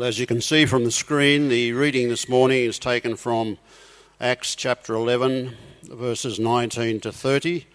Well, 0.00 0.08
as 0.08 0.18
you 0.18 0.26
can 0.26 0.40
see 0.40 0.64
from 0.64 0.84
the 0.84 0.90
screen, 0.90 1.50
the 1.50 1.74
reading 1.74 2.08
this 2.08 2.26
morning 2.26 2.64
is 2.64 2.78
taken 2.78 3.16
from 3.16 3.58
Acts 4.18 4.54
chapter 4.54 4.94
11, 4.94 5.54
verses 5.82 6.40
19 6.40 7.00
to 7.00 7.12
30, 7.12 7.66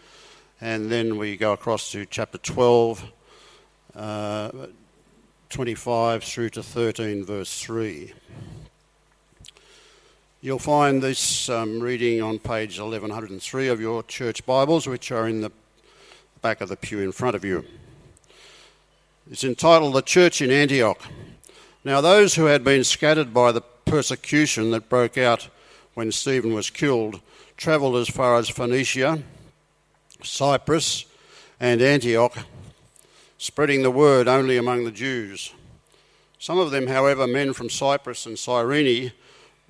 and 0.60 0.92
then 0.92 1.20
we 1.20 1.38
go 1.38 1.54
across 1.54 1.92
to 1.92 2.04
chapter 2.08 2.40
12, 2.40 3.12
uh, 3.96 4.50
25 5.52 6.24
through 6.24 6.50
to 6.50 6.64
13, 6.64 7.24
verse 7.24 7.62
3. 7.62 8.12
You'll 10.42 10.58
find 10.58 11.04
this 11.04 11.48
um, 11.48 11.80
reading 11.80 12.24
on 12.24 12.40
page 12.40 12.80
1103 12.80 13.68
of 13.68 13.80
your 13.80 14.02
church 14.02 14.44
Bibles, 14.48 14.88
which 14.88 15.12
are 15.12 15.30
in 15.30 15.42
the 15.42 15.52
back 16.42 16.60
of 16.60 16.70
the 16.70 16.76
pew 16.76 17.02
in 17.02 17.12
front 17.12 17.36
of 17.36 17.46
you. 17.46 17.64
It's 19.30 19.44
entitled 19.44 19.94
The 19.94 20.02
Church 20.02 20.42
in 20.42 20.50
Antioch. 20.50 21.04
Now, 21.86 22.02
those 22.02 22.34
who 22.34 22.46
had 22.46 22.64
been 22.64 22.84
scattered 22.84 23.32
by 23.32 23.52
the 23.52 23.62
persecution 23.62 24.72
that 24.72 24.90
broke 24.90 25.20
out 25.20 25.50
when 25.94 26.12
Stephen 26.12 26.56
was 26.56 26.72
killed 26.72 27.22
travelled 27.58 27.96
as 27.96 28.10
far 28.10 28.38
as 28.38 28.50
Phoenicia, 28.50 29.22
Cyprus, 30.24 31.06
and 31.60 31.84
Antioch, 31.84 32.36
spreading 33.38 33.84
the 33.84 33.92
word 33.92 34.28
only 34.28 34.58
among 34.58 34.84
the 34.84 34.92
Jews. 34.92 35.54
Some 36.40 36.58
of 36.58 36.72
them, 36.72 36.88
however, 36.88 37.28
men 37.28 37.54
from 37.54 37.70
Cyprus 37.70 38.26
and 38.26 38.40
Cyrene, 38.40 39.12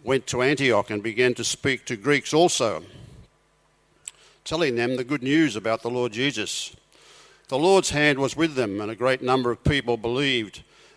went 0.01 0.25
to 0.27 0.41
Antioch 0.41 0.89
and 0.89 1.03
began 1.03 1.33
to 1.33 1.43
speak 1.43 1.83
to 1.85 1.97
Greeks 1.97 2.33
also, 2.33 2.83
telling 4.45 4.75
them 4.75 4.95
the 4.95 5.03
good 5.03 5.21
news 5.21 5.57
about 5.57 5.81
the 5.81 5.89
Lord 5.89 6.13
Jesus. 6.13 6.77
The 7.49 7.59
Lord's 7.59 7.89
hand 7.89 8.19
was 8.19 8.37
with 8.37 8.55
them, 8.55 8.79
and 8.79 8.89
a 8.89 8.95
great 8.95 9.21
number 9.21 9.51
of 9.51 9.65
people 9.65 9.97
believed 9.97 10.63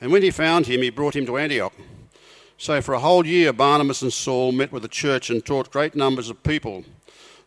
and 0.00 0.12
when 0.12 0.22
he 0.22 0.30
found 0.30 0.66
him, 0.66 0.82
he 0.82 0.90
brought 0.90 1.16
him 1.16 1.26
to 1.26 1.38
Antioch. 1.38 1.74
So 2.56 2.80
for 2.82 2.94
a 2.94 3.00
whole 3.00 3.26
year, 3.26 3.52
Barnabas 3.52 4.02
and 4.02 4.12
Saul 4.12 4.52
met 4.52 4.72
with 4.72 4.82
the 4.82 4.88
church 4.88 5.30
and 5.30 5.44
taught 5.44 5.70
great 5.70 5.94
numbers 5.94 6.28
of 6.28 6.42
people. 6.42 6.84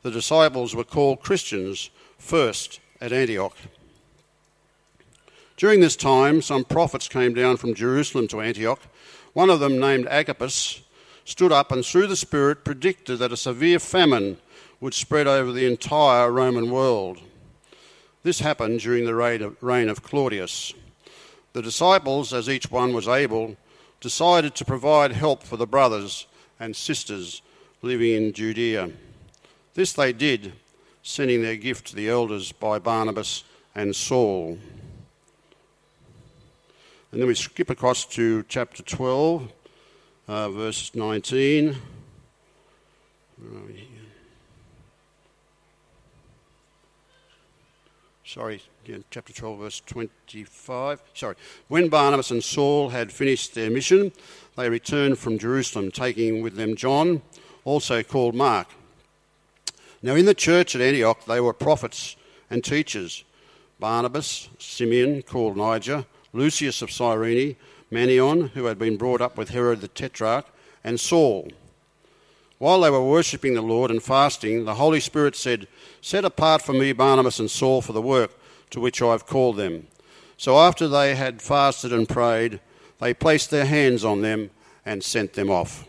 The 0.04 0.12
disciples 0.12 0.76
were 0.76 0.84
called 0.84 1.22
Christians 1.22 1.90
first 2.18 2.80
at 3.00 3.12
Antioch. 3.12 3.56
During 5.58 5.80
this 5.80 5.96
time, 5.96 6.42
some 6.42 6.64
prophets 6.64 7.08
came 7.08 7.34
down 7.34 7.58
from 7.58 7.76
Jerusalem 7.76 8.28
to 8.30 8.42
Antioch. 8.42 8.80
One 9.34 9.50
of 9.50 9.60
them, 9.60 9.80
named 9.80 10.08
Agabus, 10.08 10.82
stood 11.24 11.52
up 11.52 11.72
and 11.72 11.86
through 11.86 12.08
the 12.08 12.16
Spirit 12.16 12.66
predicted 12.66 13.20
that 13.20 13.32
a 13.32 13.38
severe 13.38 13.80
famine 13.80 14.38
would 14.80 14.94
spread 14.94 15.28
over 15.28 15.52
the 15.52 15.68
entire 15.68 16.32
Roman 16.32 16.72
world. 16.72 17.20
This 18.24 18.40
happened 18.40 18.80
during 18.80 19.06
the 19.06 19.54
reign 19.62 19.90
of 19.90 20.04
Claudius. 20.04 20.74
The 21.54 21.62
disciples, 21.62 22.34
as 22.34 22.50
each 22.50 22.72
one 22.72 22.94
was 22.94 23.08
able, 23.08 23.58
decided 24.00 24.56
to 24.56 24.66
provide 24.66 25.12
help 25.12 25.44
for 25.44 25.58
the 25.58 25.68
brothers 25.68 26.26
and 26.60 26.76
sisters 26.76 27.42
living 27.82 28.14
in 28.14 28.34
Judea. 28.34 28.90
This 29.74 29.94
they 29.94 30.14
did, 30.14 30.54
sending 31.04 31.42
their 31.42 31.56
gift 31.56 31.88
to 31.88 31.96
the 31.96 32.10
elders 32.10 32.52
by 32.52 32.80
Barnabas 32.80 33.44
and 33.76 33.96
Saul. 33.96 34.58
And 37.12 37.20
then 37.20 37.28
we 37.28 37.36
skip 37.36 37.70
across 37.70 38.06
to 38.06 38.44
chapter 38.48 38.84
12, 38.84 39.52
uh, 40.28 40.50
verse 40.50 40.96
19. 40.96 41.76
Sorry, 48.24 48.62
chapter 49.10 49.34
12, 49.34 49.60
verse 49.60 49.82
25. 49.86 51.02
Sorry. 51.14 51.36
When 51.68 51.90
Barnabas 51.90 52.32
and 52.32 52.44
Saul 52.44 52.90
had 52.90 53.12
finished 53.12 53.54
their 53.54 53.70
mission, 53.70 54.12
they 54.58 54.70
returned 54.70 55.18
from 55.18 55.38
Jerusalem, 55.38 55.92
taking 55.92 56.42
with 56.42 56.56
them 56.56 56.76
John, 56.76 57.22
also 57.64 58.04
called 58.04 58.36
Mark. 58.36 58.68
Now, 60.02 60.16
in 60.16 60.26
the 60.26 60.34
church 60.34 60.76
at 60.76 60.82
Antioch, 60.82 61.26
they 61.26 61.40
were 61.40 61.54
prophets 61.54 62.16
and 62.50 62.64
teachers 62.64 63.24
Barnabas, 63.80 64.50
Simeon, 64.60 65.24
called 65.24 65.58
Niger, 65.58 66.06
Lucius 66.34 66.82
of 66.82 66.92
Cyrene, 66.92 67.56
Manaen, 67.92 68.50
who 68.52 68.66
had 68.66 68.78
been 68.78 68.98
brought 68.98 69.22
up 69.22 69.38
with 69.38 69.50
Herod 69.50 69.82
the 69.82 69.88
Tetrarch, 69.88 70.46
and 70.84 71.00
Saul. 71.00 71.50
While 72.60 72.82
they 72.82 72.92
were 72.92 73.04
worshipping 73.04 73.56
the 73.56 73.62
Lord 73.62 73.90
and 73.90 74.04
fasting, 74.04 74.66
the 74.66 74.76
Holy 74.76 75.00
Spirit 75.00 75.36
said, 75.36 75.68
Set 76.00 76.24
apart 76.24 76.62
for 76.62 76.74
me 76.74 76.94
Barnabas 76.94 77.40
and 77.40 77.50
Saul 77.50 77.82
for 77.82 77.94
the 77.94 78.02
work 78.02 78.32
to 78.72 78.80
which 78.80 79.02
I 79.02 79.12
have 79.12 79.28
called 79.28 79.58
them. 79.58 79.88
So 80.38 80.58
after 80.58 80.88
they 80.88 81.16
had 81.16 81.42
fasted 81.42 81.94
and 81.94 82.10
prayed, 82.10 82.60
they 83.00 83.14
placed 83.14 83.52
their 83.52 83.66
hands 83.66 84.04
on 84.04 84.22
them 84.22 84.50
and 84.86 85.04
sent 85.04 85.34
them 85.34 85.50
off. 85.50 85.88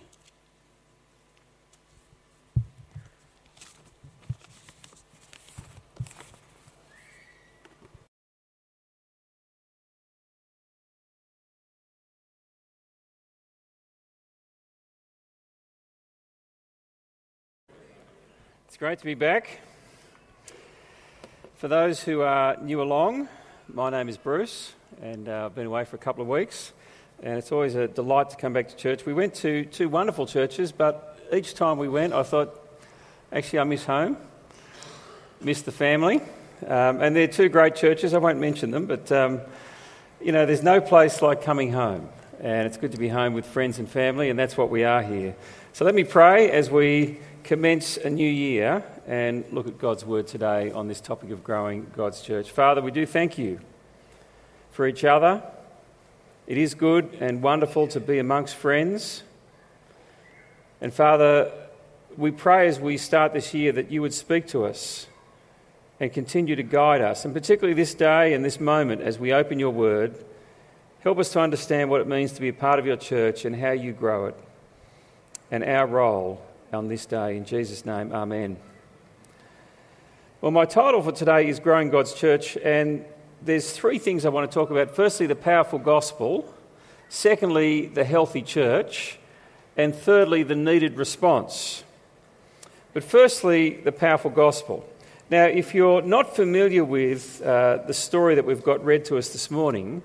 It's 18.67 18.77
great 18.79 18.99
to 18.99 19.05
be 19.05 19.15
back. 19.15 19.61
For 21.63 21.69
those 21.69 22.03
who 22.03 22.23
are 22.23 22.57
new 22.57 22.83
along, 22.83 23.29
my 23.73 23.89
name 23.89 24.09
is 24.09 24.17
Bruce, 24.17 24.73
and 25.01 25.29
uh, 25.29 25.45
I've 25.45 25.55
been 25.55 25.69
away 25.69 25.85
for 25.85 25.95
a 25.95 25.99
couple 26.01 26.21
of 26.21 26.27
weeks, 26.27 26.73
and 27.23 27.39
it's 27.39 27.53
always 27.53 27.77
a 27.77 27.87
delight 27.87 28.31
to 28.31 28.37
come 28.37 28.53
back 28.53 28.69
to 28.71 28.77
church. 28.77 29.07
We 29.07 29.13
went 29.13 29.33
to 29.35 29.65
two 29.67 29.89
wonderful 29.89 30.27
churches, 30.27 30.73
but 30.73 31.21
each 31.33 31.55
time 31.55 31.79
we 31.79 31.89
went, 31.89 32.15
I 32.15 32.25
thought, 32.25 32.59
actually, 33.31 33.61
I 33.61 33.63
miss 33.63 33.85
home, 33.85 34.17
miss 35.41 35.63
the 35.63 35.71
family, 35.71 36.21
um, 36.67 37.01
and 37.01 37.15
they're 37.15 37.29
two 37.29 37.49
great 37.49 37.77
churches. 37.77 38.13
I 38.13 38.19
won't 38.19 38.41
mention 38.41 38.73
them, 38.73 38.87
but 38.87 39.13
um, 39.13 39.41
you 40.21 40.33
know, 40.33 40.45
there's 40.45 40.65
no 40.65 40.81
place 40.81 41.23
like 41.23 41.43
coming 41.43 41.71
home, 41.71 42.09
and 42.41 42.67
it's 42.67 42.77
good 42.77 42.91
to 42.91 42.99
be 42.99 43.07
home 43.07 43.35
with 43.35 43.47
friends 43.47 43.79
and 43.79 43.89
family, 43.89 44.31
and 44.31 44.37
that's 44.37 44.57
what 44.57 44.69
we 44.69 44.83
are 44.83 45.01
here. 45.01 45.37
So 45.75 45.85
let 45.85 45.95
me 45.95 46.03
pray 46.03 46.51
as 46.51 46.73
we 46.73 47.21
commence 47.45 47.99
a 47.99 48.11
new 48.11 48.29
year 48.29 48.83
and 49.07 49.45
look 49.51 49.67
at 49.67 49.79
God's 49.79 50.05
word 50.05 50.27
today 50.27 50.71
on 50.71 50.89
this 50.89 51.01
topic 51.01 51.31
of 51.31 51.43
growing 51.43 51.91
God's 51.97 52.23
church. 52.23 52.51
Father, 52.51 52.81
we 52.81 52.91
do 52.91 53.05
thank 53.05 53.39
you 53.39 53.61
for 54.71 54.87
each 54.87 55.05
other. 55.05 55.43
It 56.47 56.59
is 56.59 56.75
good 56.75 57.17
and 57.21 57.43
wonderful 57.43 57.89
to 57.89 58.01
be 58.01 58.19
amongst 58.19 58.55
friends. 58.55 59.23
And 60.81 60.93
Father, 60.93 61.53
we 62.17 62.31
pray 62.31 62.69
as 62.69 62.81
we 62.81 62.97
start 62.97 63.33
this 63.33 63.55
year 63.55 63.73
that 63.73 63.91
you 63.91 64.03
would 64.03 64.15
speak 64.15 64.49
to 64.49 64.65
us 64.65 65.07
and 66.01 66.13
continue 66.13 66.57
to 66.57 66.63
guide 66.63 67.01
us, 67.01 67.25
and 67.25 67.33
particularly 67.33 67.75
this 67.75 67.95
day 67.95 68.35
and 68.35 68.45
this 68.45 68.59
moment 68.59 69.03
as 69.03 69.19
we 69.19 69.33
open 69.33 69.59
your 69.61 69.71
word. 69.71 70.25
Help 71.01 71.19
us 71.19 71.31
to 71.31 71.41
understand 71.41 71.91
what 71.91 72.01
it 72.01 72.09
means 72.09 72.33
to 72.33 72.41
be 72.41 72.49
a 72.49 72.53
part 72.53 72.79
of 72.79 72.87
your 72.87 72.97
church 72.97 73.45
and 73.45 73.55
how 73.55 73.71
you 73.71 73.93
grow 73.93 74.27
it 74.27 74.37
and 75.51 75.63
our 75.63 75.87
role 75.87 76.45
on 76.73 76.89
this 76.89 77.07
day. 77.07 77.37
In 77.37 77.45
Jesus' 77.45 77.85
name, 77.85 78.13
Amen. 78.13 78.57
Well, 80.43 80.51
my 80.51 80.65
title 80.65 81.01
for 81.03 81.13
today 81.13 81.49
is 81.49 81.61
Growing 81.61 81.89
God's 81.89 82.15
Church, 82.15 82.57
and 82.57 83.05
there's 83.43 83.71
three 83.71 84.01
things 84.01 84.25
I 84.25 84.31
want 84.31 84.51
to 84.51 84.53
talk 84.53 84.71
about. 84.71 84.91
Firstly, 84.91 85.29
the 85.29 85.37
powerful 85.37 85.79
gospel. 85.79 86.53
Secondly, 87.09 87.87
the 87.87 88.03
healthy 88.03 88.43
church. 88.43 89.21
And 89.77 89.95
thirdly, 89.95 90.43
the 90.43 90.57
needed 90.57 90.97
response. 90.97 91.85
But 92.93 93.05
firstly, 93.05 93.83
the 93.83 93.93
powerful 93.93 94.33
gospel. 94.33 94.85
Now, 95.31 95.45
if 95.45 95.77
you're 95.77 96.03
not 96.03 96.35
familiar 96.35 96.85
with 96.85 97.41
uh, 97.41 97.77
the 97.87 97.95
story 97.95 98.35
that 98.35 98.45
we've 98.45 98.65
got 98.65 98.85
read 98.85 99.05
to 99.05 99.19
us 99.19 99.29
this 99.29 99.49
morning, 99.49 100.03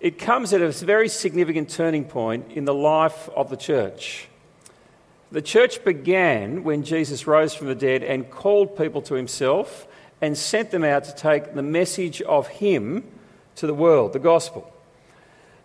it 0.00 0.18
comes 0.18 0.54
at 0.54 0.62
a 0.62 0.70
very 0.70 1.10
significant 1.10 1.68
turning 1.68 2.06
point 2.06 2.52
in 2.52 2.64
the 2.64 2.72
life 2.72 3.28
of 3.36 3.50
the 3.50 3.56
church. 3.58 4.28
The 5.30 5.42
church 5.42 5.84
began 5.84 6.64
when 6.64 6.84
Jesus 6.84 7.26
rose 7.26 7.52
from 7.52 7.66
the 7.66 7.74
dead 7.74 8.02
and 8.02 8.30
called 8.30 8.78
people 8.78 9.02
to 9.02 9.14
himself 9.14 9.86
and 10.22 10.36
sent 10.36 10.70
them 10.70 10.84
out 10.84 11.04
to 11.04 11.14
take 11.14 11.54
the 11.54 11.62
message 11.62 12.22
of 12.22 12.48
him 12.48 13.04
to 13.56 13.66
the 13.66 13.74
world, 13.74 14.14
the 14.14 14.18
gospel. 14.18 14.72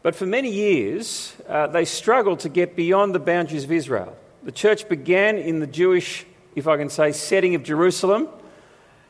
But 0.01 0.15
for 0.15 0.25
many 0.25 0.51
years, 0.51 1.33
uh, 1.47 1.67
they 1.67 1.85
struggled 1.85 2.41
to 2.41 2.49
get 2.49 2.75
beyond 2.75 3.15
the 3.15 3.19
boundaries 3.19 3.63
of 3.63 3.71
Israel. 3.71 4.17
The 4.43 4.51
church 4.51 4.89
began 4.89 5.37
in 5.37 5.61
the 5.61 5.67
Jewish, 5.67 6.25
if 6.55 6.67
I 6.67 6.75
can 6.75 6.89
say, 6.89 7.13
setting 7.13 7.55
of 7.55 7.63
Jerusalem. 7.63 8.27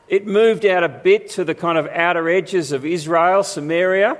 It 0.06 0.24
moved 0.24 0.64
out 0.64 0.84
a 0.84 0.88
bit 0.88 1.30
to 1.30 1.44
the 1.44 1.56
kind 1.56 1.78
of 1.78 1.88
outer 1.88 2.28
edges 2.28 2.70
of 2.70 2.86
Israel, 2.86 3.42
Samaria. 3.42 4.18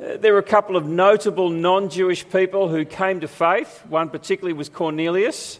Uh, 0.00 0.16
there 0.16 0.32
were 0.32 0.38
a 0.38 0.44
couple 0.44 0.76
of 0.76 0.86
notable 0.86 1.50
non 1.50 1.90
Jewish 1.90 2.28
people 2.28 2.68
who 2.68 2.84
came 2.84 3.20
to 3.20 3.28
faith. 3.28 3.84
One 3.88 4.10
particularly 4.10 4.52
was 4.52 4.68
Cornelius. 4.68 5.58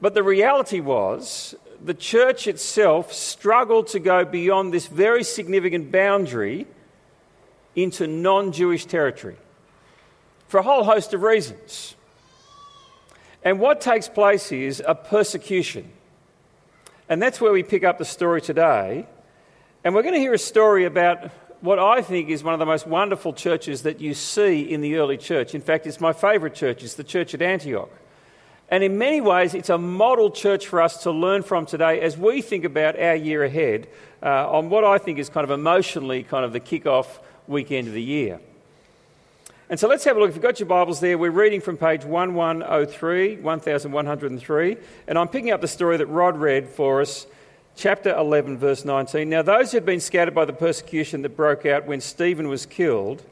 But 0.00 0.14
the 0.14 0.22
reality 0.22 0.80
was 0.80 1.54
the 1.82 1.94
church 1.94 2.46
itself 2.46 3.12
struggled 3.12 3.88
to 3.88 3.98
go 3.98 4.24
beyond 4.24 4.72
this 4.72 4.86
very 4.86 5.22
significant 5.22 5.92
boundary 5.92 6.66
into 7.76 8.06
non 8.06 8.52
Jewish 8.52 8.86
territory 8.86 9.36
for 10.48 10.58
a 10.58 10.62
whole 10.62 10.84
host 10.84 11.12
of 11.12 11.22
reasons. 11.22 11.96
And 13.42 13.60
what 13.60 13.82
takes 13.82 14.08
place 14.08 14.52
is 14.52 14.82
a 14.86 14.94
persecution. 14.94 15.90
And 17.10 17.20
that's 17.20 17.40
where 17.40 17.52
we 17.52 17.62
pick 17.62 17.84
up 17.84 17.98
the 17.98 18.06
story 18.06 18.40
today. 18.40 19.06
And 19.84 19.94
we're 19.94 20.02
going 20.02 20.14
to 20.14 20.20
hear 20.20 20.32
a 20.32 20.38
story 20.38 20.86
about 20.86 21.30
what 21.64 21.78
I 21.78 22.02
think 22.02 22.28
is 22.28 22.44
one 22.44 22.52
of 22.52 22.60
the 22.60 22.66
most 22.66 22.86
wonderful 22.86 23.32
churches 23.32 23.84
that 23.84 23.98
you 23.98 24.12
see 24.12 24.60
in 24.60 24.82
the 24.82 24.96
early 24.96 25.16
church. 25.16 25.54
In 25.54 25.62
fact, 25.62 25.86
it's 25.86 25.98
my 25.98 26.12
favourite 26.12 26.54
church, 26.54 26.84
it's 26.84 26.92
the 26.92 27.02
church 27.02 27.32
at 27.32 27.40
Antioch. 27.40 27.90
And 28.68 28.84
in 28.84 28.98
many 28.98 29.22
ways, 29.22 29.54
it's 29.54 29.70
a 29.70 29.78
model 29.78 30.30
church 30.30 30.66
for 30.66 30.82
us 30.82 31.04
to 31.04 31.10
learn 31.10 31.42
from 31.42 31.64
today 31.64 32.02
as 32.02 32.18
we 32.18 32.42
think 32.42 32.64
about 32.64 33.00
our 33.00 33.14
year 33.14 33.42
ahead 33.44 33.88
uh, 34.22 34.50
on 34.50 34.68
what 34.68 34.84
I 34.84 34.98
think 34.98 35.18
is 35.18 35.30
kind 35.30 35.42
of 35.42 35.50
emotionally 35.50 36.22
kind 36.22 36.44
of 36.44 36.52
the 36.52 36.60
kick-off 36.60 37.18
weekend 37.48 37.88
of 37.88 37.94
the 37.94 38.02
year. 38.02 38.40
And 39.70 39.80
so 39.80 39.88
let's 39.88 40.04
have 40.04 40.18
a 40.18 40.20
look. 40.20 40.28
If 40.28 40.36
you've 40.36 40.42
got 40.42 40.60
your 40.60 40.68
Bibles 40.68 41.00
there, 41.00 41.16
we're 41.16 41.30
reading 41.30 41.62
from 41.62 41.78
page 41.78 42.04
1103, 42.04 43.36
1103, 43.36 44.76
and 45.08 45.18
I'm 45.18 45.28
picking 45.28 45.50
up 45.50 45.62
the 45.62 45.68
story 45.68 45.96
that 45.96 46.06
Rod 46.06 46.36
read 46.36 46.68
for 46.68 47.00
us, 47.00 47.26
chapter 47.76 48.14
11, 48.14 48.58
verse 48.58 48.84
19. 48.84 49.28
Now, 49.28 49.42
those 49.42 49.70
who 49.70 49.76
had 49.76 49.86
been 49.86 50.00
scattered 50.00 50.34
by 50.34 50.44
the 50.44 50.52
persecution 50.52 51.22
that 51.22 51.36
broke 51.36 51.66
out 51.66 51.86
when 51.86 52.00
Stephen 52.00 52.48
was 52.48 52.66
killed 52.66 53.22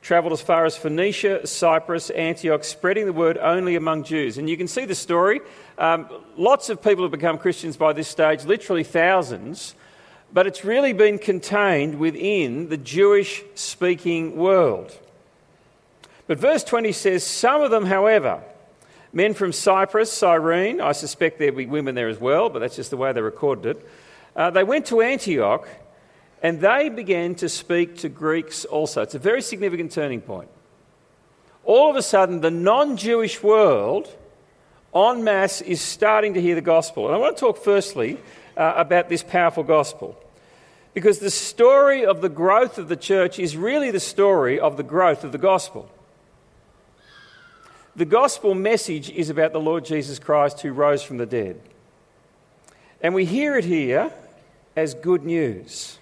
travelled 0.00 0.32
as 0.32 0.42
far 0.42 0.64
as 0.64 0.76
Phoenicia, 0.76 1.46
Cyprus, 1.46 2.10
Antioch, 2.10 2.64
spreading 2.64 3.06
the 3.06 3.12
word 3.12 3.38
only 3.38 3.76
among 3.76 4.02
Jews. 4.02 4.36
And 4.36 4.50
you 4.50 4.56
can 4.56 4.66
see 4.66 4.84
the 4.84 4.96
story. 4.96 5.40
Um, 5.78 6.08
lots 6.36 6.70
of 6.70 6.82
people 6.82 7.04
have 7.04 7.12
become 7.12 7.38
Christians 7.38 7.76
by 7.76 7.92
this 7.92 8.08
stage, 8.08 8.44
literally 8.44 8.82
thousands 8.82 9.76
but 10.32 10.46
it's 10.46 10.64
really 10.64 10.92
been 10.92 11.18
contained 11.18 11.98
within 11.98 12.68
the 12.68 12.76
Jewish 12.76 13.42
speaking 13.54 14.36
world. 14.36 14.96
But 16.26 16.38
verse 16.38 16.64
20 16.64 16.92
says, 16.92 17.24
Some 17.24 17.60
of 17.60 17.70
them, 17.70 17.84
however, 17.84 18.42
men 19.12 19.34
from 19.34 19.52
Cyprus, 19.52 20.12
Cyrene, 20.12 20.80
I 20.80 20.92
suspect 20.92 21.38
there'll 21.38 21.54
be 21.54 21.66
women 21.66 21.94
there 21.94 22.08
as 22.08 22.18
well, 22.18 22.48
but 22.48 22.60
that's 22.60 22.76
just 22.76 22.90
the 22.90 22.96
way 22.96 23.12
they 23.12 23.20
recorded 23.20 23.76
it. 23.76 23.88
Uh, 24.34 24.50
they 24.50 24.64
went 24.64 24.86
to 24.86 25.02
Antioch 25.02 25.68
and 26.42 26.60
they 26.60 26.88
began 26.88 27.34
to 27.36 27.48
speak 27.48 27.98
to 27.98 28.08
Greeks 28.08 28.64
also. 28.64 29.02
It's 29.02 29.14
a 29.14 29.18
very 29.18 29.42
significant 29.42 29.92
turning 29.92 30.20
point. 30.20 30.48
All 31.64 31.90
of 31.90 31.96
a 31.96 32.02
sudden, 32.02 32.40
the 32.40 32.50
non 32.50 32.96
Jewish 32.96 33.42
world 33.42 34.12
en 34.94 35.22
masse 35.22 35.60
is 35.60 35.80
starting 35.80 36.34
to 36.34 36.40
hear 36.40 36.54
the 36.54 36.60
gospel. 36.60 37.06
And 37.06 37.14
I 37.14 37.18
want 37.18 37.36
to 37.36 37.40
talk 37.40 37.62
firstly 37.62 38.18
uh, 38.56 38.74
about 38.76 39.08
this 39.08 39.22
powerful 39.22 39.62
gospel. 39.62 40.18
Because 40.94 41.20
the 41.20 41.30
story 41.30 42.04
of 42.04 42.20
the 42.20 42.28
growth 42.28 42.76
of 42.78 42.88
the 42.88 42.96
church 42.96 43.38
is 43.38 43.56
really 43.56 43.90
the 43.90 44.00
story 44.00 44.58
of 44.58 44.76
the 44.76 44.82
growth 44.82 45.24
of 45.24 45.32
the 45.32 45.38
gospel. 45.38 45.88
The 47.94 48.04
gospel 48.06 48.54
message 48.54 49.10
is 49.10 49.28
about 49.28 49.52
the 49.52 49.60
Lord 49.60 49.84
Jesus 49.84 50.18
Christ 50.18 50.62
who 50.62 50.72
rose 50.72 51.02
from 51.02 51.18
the 51.18 51.26
dead. 51.26 51.60
And 53.02 53.14
we 53.14 53.26
hear 53.26 53.58
it 53.58 53.66
here 53.66 54.10
as 54.74 54.94
good 54.94 55.24
news. 55.24 55.98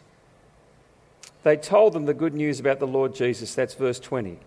They 1.43 1.57
told 1.57 1.95
them 1.95 2.05
the 2.05 2.15
good 2.15 2.35
news 2.35 2.61
about 2.61 2.79
the 2.79 2.87
Lord 2.87 3.15
Jesus. 3.15 3.55
That's 3.55 3.75
verse 3.75 3.99
20. 3.99 4.39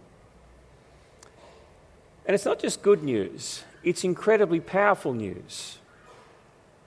And 2.25 2.33
it's 2.33 2.45
not 2.45 2.59
just 2.59 2.81
good 2.81 3.03
news, 3.03 3.63
it's 3.83 4.05
incredibly 4.05 4.61
powerful 4.61 5.13
news. 5.13 5.79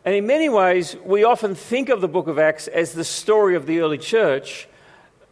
And 0.07 0.15
in 0.15 0.27
many 0.27 0.49
ways, 0.49 0.97
we 1.05 1.25
often 1.25 1.55
think 1.55 1.91
of 1.91 2.01
the 2.01 2.09
book 2.09 2.29
of 2.29 2.39
Acts 2.39 2.69
as 2.69 2.93
the 2.93 3.05
story 3.05 3.57
of 3.57 3.67
the 3.67 3.81
early 3.81 3.99
church, 3.99 4.69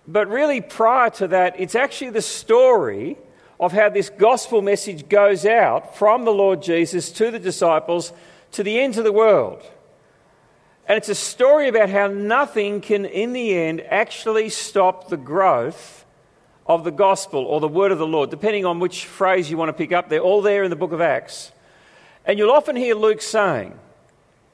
but 0.06 0.29
really 0.29 0.61
prior 0.61 1.09
to 1.11 1.29
that, 1.29 1.59
it's 1.59 1.77
actually 1.77 2.11
the 2.11 2.20
story 2.20 3.17
of 3.59 3.73
how 3.73 3.89
this 3.89 4.11
gospel 4.11 4.62
message 4.62 5.09
goes 5.09 5.47
out 5.47 5.97
from 5.97 6.25
the 6.25 6.33
Lord 6.33 6.62
Jesus 6.62 7.11
to 7.12 7.31
the 7.31 7.39
disciples 7.39 8.12
to 8.53 8.62
the 8.62 8.81
ends 8.81 8.99
of 8.99 9.05
the 9.05 9.12
world. 9.12 9.62
And 10.87 10.99
it's 10.99 11.09
a 11.09 11.15
story 11.15 11.69
about 11.69 11.89
how 11.89 12.09
nothing 12.09 12.81
can, 12.81 13.05
in 13.05 13.33
the 13.33 13.56
end, 13.56 13.81
actually 13.81 14.49
stop 14.51 15.09
the 15.09 15.17
growth 15.17 16.05
of 16.67 16.85
the 16.85 16.91
gospel 16.91 17.45
or 17.45 17.61
the 17.61 17.69
word 17.69 17.93
of 17.93 17.99
the 17.99 18.06
Lord, 18.06 18.31
depending 18.31 18.65
on 18.65 18.81
which 18.81 19.06
phrase 19.06 19.51
you 19.51 19.56
want 19.56 19.71
to 19.71 19.73
pick 19.73 19.93
up. 19.93 20.09
They're 20.09 20.21
all 20.21 20.43
there 20.43 20.62
in 20.62 20.71
the 20.71 20.77
book 20.77 20.93
of 20.93 21.01
Acts. 21.01 21.53
And 22.27 22.39
you'll 22.39 22.51
often 22.51 22.77
hear 22.77 22.95
Luke 22.95 23.23
saying, 23.23 23.79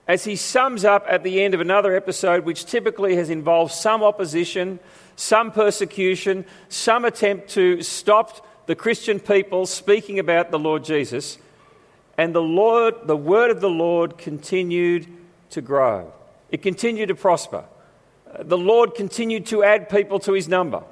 as 0.08 0.25
he 0.25 0.35
sums 0.35 0.85
up 0.85 1.05
at 1.08 1.23
the 1.23 1.43
end 1.43 1.55
of 1.55 1.61
another 1.61 1.94
episode, 1.94 2.44
which 2.44 2.64
typically 2.64 3.14
has 3.14 3.31
involved 3.31 3.73
some 3.73 4.02
opposition, 4.02 4.81
some 5.14 5.52
persecution, 5.52 6.44
some 6.69 7.05
attempt 7.05 7.50
to 7.50 7.81
stop 7.82 8.44
the 8.66 8.74
Christian 8.74 9.20
people 9.20 9.66
speaking 9.66 10.18
about 10.18 10.50
the 10.50 10.58
Lord 10.58 10.84
Jesus. 10.84 11.38
And 12.16 12.34
the 12.34 12.42
Lord, 12.42 12.94
the 13.04 13.16
word 13.16 13.50
of 13.50 13.60
the 13.60 13.70
Lord 13.70 14.18
continued 14.18 15.06
to 15.50 15.60
grow. 15.60 16.12
It 16.50 16.62
continued 16.62 17.08
to 17.08 17.14
prosper. 17.14 17.64
The 18.38 18.58
Lord 18.58 18.94
continued 18.94 19.46
to 19.46 19.64
add 19.64 19.88
people 19.88 20.18
to 20.20 20.32
his 20.32 20.48
number. 20.48 20.82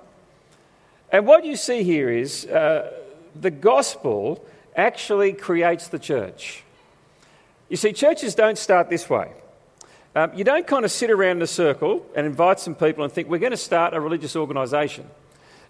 And 1.13 1.27
what 1.27 1.45
you 1.45 1.57
see 1.57 1.83
here 1.83 2.11
is 2.11 2.47
uh, 2.47 2.93
the 3.35 3.51
gospel 3.51 4.45
actually 4.75 5.33
creates 5.33 5.89
the 5.89 5.99
church. 5.99 6.65
You 7.69 7.77
see, 7.77 7.93
churches 7.93 8.35
don't 8.35 8.59
start 8.59 8.89
this 8.89 9.09
way. 9.11 9.33
Um, 10.15 10.33
you 10.35 10.43
don't 10.43 10.67
kind 10.67 10.85
of 10.85 10.91
sit 10.91 11.11
around 11.11 11.37
in 11.37 11.43
a 11.43 11.47
circle 11.47 12.05
and 12.17 12.27
invite 12.27 12.59
some 12.59 12.75
people 12.75 13.05
and 13.05 13.13
think, 13.13 13.29
we're 13.29 13.39
going 13.39 13.53
to 13.53 13.57
start 13.57 13.95
a 13.95 14.01
religious 14.01 14.35
organisation. 14.35 15.09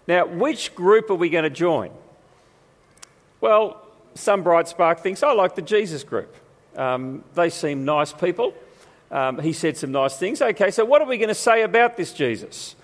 Now, 0.07 0.25
which 0.25 0.73
group 0.75 1.09
are 1.09 1.15
we 1.15 1.29
going 1.29 1.43
to 1.43 1.49
join? 1.49 1.91
Well, 3.41 3.81
some 4.15 4.43
bright 4.43 4.67
spark 4.67 4.99
thinks, 4.99 5.23
I 5.23 5.33
like 5.33 5.55
the 5.55 5.61
Jesus 5.61 6.03
group. 6.03 6.35
Um, 6.75 7.23
they 7.35 7.49
seem 7.49 7.85
nice 7.85 8.13
people. 8.13 8.53
Um, 9.11 9.39
he 9.39 9.53
said 9.53 9.77
some 9.77 9.91
nice 9.91 10.17
things. 10.17 10.41
Okay, 10.41 10.71
so 10.71 10.85
what 10.85 11.01
are 11.01 11.07
we 11.07 11.17
going 11.17 11.29
to 11.29 11.35
say 11.35 11.63
about 11.63 11.97
this 11.97 12.13
Jesus? 12.13 12.75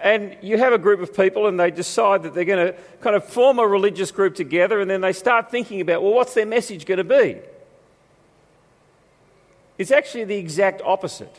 And 0.00 0.36
you 0.42 0.58
have 0.58 0.72
a 0.72 0.78
group 0.78 1.00
of 1.00 1.14
people 1.14 1.48
and 1.48 1.58
they 1.58 1.70
decide 1.70 2.22
that 2.22 2.34
they're 2.34 2.44
going 2.44 2.68
to 2.68 2.78
kind 3.00 3.16
of 3.16 3.24
form 3.24 3.58
a 3.58 3.66
religious 3.66 4.12
group 4.12 4.34
together 4.36 4.80
and 4.80 4.88
then 4.88 5.00
they 5.00 5.12
start 5.12 5.50
thinking 5.50 5.80
about, 5.80 6.02
well, 6.02 6.12
what's 6.12 6.34
their 6.34 6.46
message 6.46 6.86
going 6.86 6.98
to 6.98 7.04
be? 7.04 7.38
It's 9.76 9.90
actually 9.90 10.24
the 10.24 10.36
exact 10.36 10.82
opposite. 10.82 11.34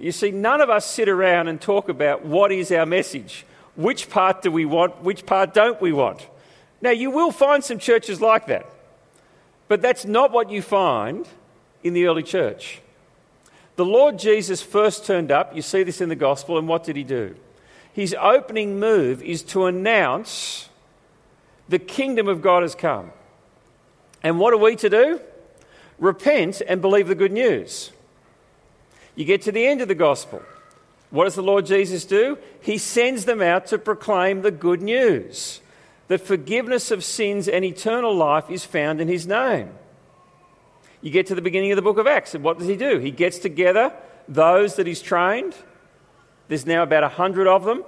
You 0.00 0.12
see, 0.12 0.30
none 0.30 0.60
of 0.60 0.70
us 0.70 0.86
sit 0.86 1.08
around 1.08 1.48
and 1.48 1.60
talk 1.60 1.88
about 1.88 2.24
what 2.24 2.50
is 2.50 2.72
our 2.72 2.86
message. 2.86 3.44
Which 3.76 4.10
part 4.10 4.42
do 4.42 4.50
we 4.50 4.64
want? 4.64 5.02
Which 5.02 5.26
part 5.26 5.54
don't 5.54 5.80
we 5.80 5.92
want? 5.92 6.26
Now, 6.80 6.90
you 6.90 7.10
will 7.10 7.30
find 7.30 7.62
some 7.62 7.78
churches 7.78 8.20
like 8.20 8.46
that, 8.46 8.66
but 9.68 9.82
that's 9.82 10.04
not 10.04 10.32
what 10.32 10.50
you 10.50 10.62
find 10.62 11.28
in 11.84 11.92
the 11.92 12.06
early 12.06 12.22
church. 12.22 12.80
The 13.76 13.84
Lord 13.84 14.18
Jesus 14.18 14.62
first 14.62 15.04
turned 15.04 15.30
up, 15.30 15.54
you 15.54 15.62
see 15.62 15.82
this 15.82 16.00
in 16.00 16.08
the 16.08 16.16
gospel, 16.16 16.58
and 16.58 16.66
what 16.66 16.84
did 16.84 16.96
he 16.96 17.04
do? 17.04 17.36
His 17.92 18.14
opening 18.18 18.80
move 18.80 19.22
is 19.22 19.42
to 19.44 19.66
announce 19.66 20.68
the 21.68 21.78
kingdom 21.78 22.28
of 22.28 22.42
God 22.42 22.62
has 22.62 22.74
come. 22.74 23.12
And 24.22 24.38
what 24.38 24.52
are 24.52 24.58
we 24.58 24.76
to 24.76 24.88
do? 24.88 25.20
repent 26.00 26.62
and 26.66 26.80
believe 26.80 27.06
the 27.06 27.14
good 27.14 27.30
news. 27.30 27.92
You 29.20 29.26
get 29.26 29.42
to 29.42 29.52
the 29.52 29.66
end 29.66 29.82
of 29.82 29.88
the 29.88 29.94
gospel. 29.94 30.40
What 31.10 31.24
does 31.24 31.34
the 31.34 31.42
Lord 31.42 31.66
Jesus 31.66 32.06
do? 32.06 32.38
He 32.62 32.78
sends 32.78 33.26
them 33.26 33.42
out 33.42 33.66
to 33.66 33.76
proclaim 33.76 34.40
the 34.40 34.50
good 34.50 34.80
news 34.80 35.60
that 36.08 36.22
forgiveness 36.22 36.90
of 36.90 37.04
sins 37.04 37.46
and 37.46 37.62
eternal 37.62 38.16
life 38.16 38.48
is 38.48 38.64
found 38.64 38.98
in 38.98 39.08
his 39.08 39.26
name. 39.26 39.68
You 41.02 41.10
get 41.10 41.26
to 41.26 41.34
the 41.34 41.42
beginning 41.42 41.70
of 41.70 41.76
the 41.76 41.82
book 41.82 41.98
of 41.98 42.06
Acts, 42.06 42.34
and 42.34 42.42
what 42.42 42.58
does 42.58 42.66
he 42.66 42.76
do? 42.76 42.98
He 42.98 43.10
gets 43.10 43.38
together 43.38 43.92
those 44.26 44.76
that 44.76 44.86
he's 44.86 45.02
trained. 45.02 45.54
There's 46.48 46.64
now 46.64 46.82
about 46.82 47.04
a 47.04 47.10
hundred 47.10 47.46
of 47.46 47.64
them. 47.64 47.84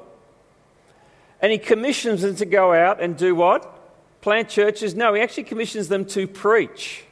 And 1.41 1.51
he 1.51 1.57
commissions 1.57 2.21
them 2.21 2.37
to 2.37 2.45
go 2.45 2.75
out 2.75 3.01
and 3.01 3.17
do 3.17 3.35
what? 3.35 4.21
Plant 4.21 4.51
churches? 4.51 4.95
No, 4.95 5.15
he 5.15 5.23
actually 5.23 5.45
commissions 5.45 5.89
them 5.89 6.05
to 6.09 6.29
preach 6.29 7.07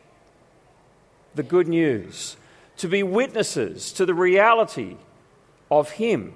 the 1.34 1.42
good 1.42 1.68
news, 1.68 2.36
to 2.80 2.88
be 2.88 3.02
witnesses 3.02 3.92
to 3.92 4.06
the 4.06 4.14
reality 4.14 4.96
of 5.70 5.90
Him. 5.92 6.34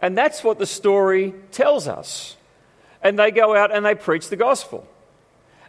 And 0.00 0.18
that's 0.18 0.44
what 0.44 0.58
the 0.58 0.66
story 0.66 1.34
tells 1.50 1.88
us. 1.88 2.36
And 3.02 3.18
they 3.18 3.30
go 3.30 3.56
out 3.56 3.74
and 3.74 3.84
they 3.84 3.94
preach 3.94 4.28
the 4.28 4.36
gospel. 4.36 4.88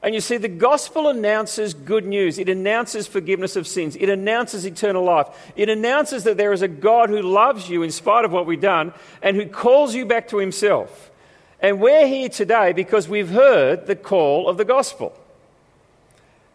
And 0.02 0.14
you 0.14 0.22
see, 0.22 0.38
the 0.38 0.48
gospel 0.48 1.08
announces 1.08 1.74
good 1.74 2.06
news. 2.06 2.38
It 2.38 2.48
announces 2.48 3.08
forgiveness 3.08 3.56
of 3.56 3.66
sins. 3.66 3.96
It 3.96 4.10
announces 4.10 4.66
eternal 4.66 5.04
life. 5.04 5.28
It 5.56 5.68
announces 5.68 6.26
that 6.26 6.38
there 6.38 6.54
is 6.54 6.62
a 6.62 6.68
God 6.68 7.10
who 7.10 7.22
loves 7.22 7.70
you 7.70 7.82
in 7.82 7.92
spite 7.92 8.24
of 8.24 8.32
what 8.32 8.46
we've 8.46 8.62
done 8.62 8.94
and 9.22 9.36
who 9.36 9.48
calls 9.48 9.96
you 9.96 10.06
back 10.06 10.28
to 10.28 10.38
himself. 10.38 11.12
And 11.60 11.82
we're 11.82 12.08
here 12.08 12.30
today 12.30 12.74
because 12.74 13.10
we've 13.10 13.30
heard 13.30 13.88
the 13.88 13.96
call 13.96 14.48
of 14.48 14.58
the 14.58 14.66
gospel. 14.66 15.18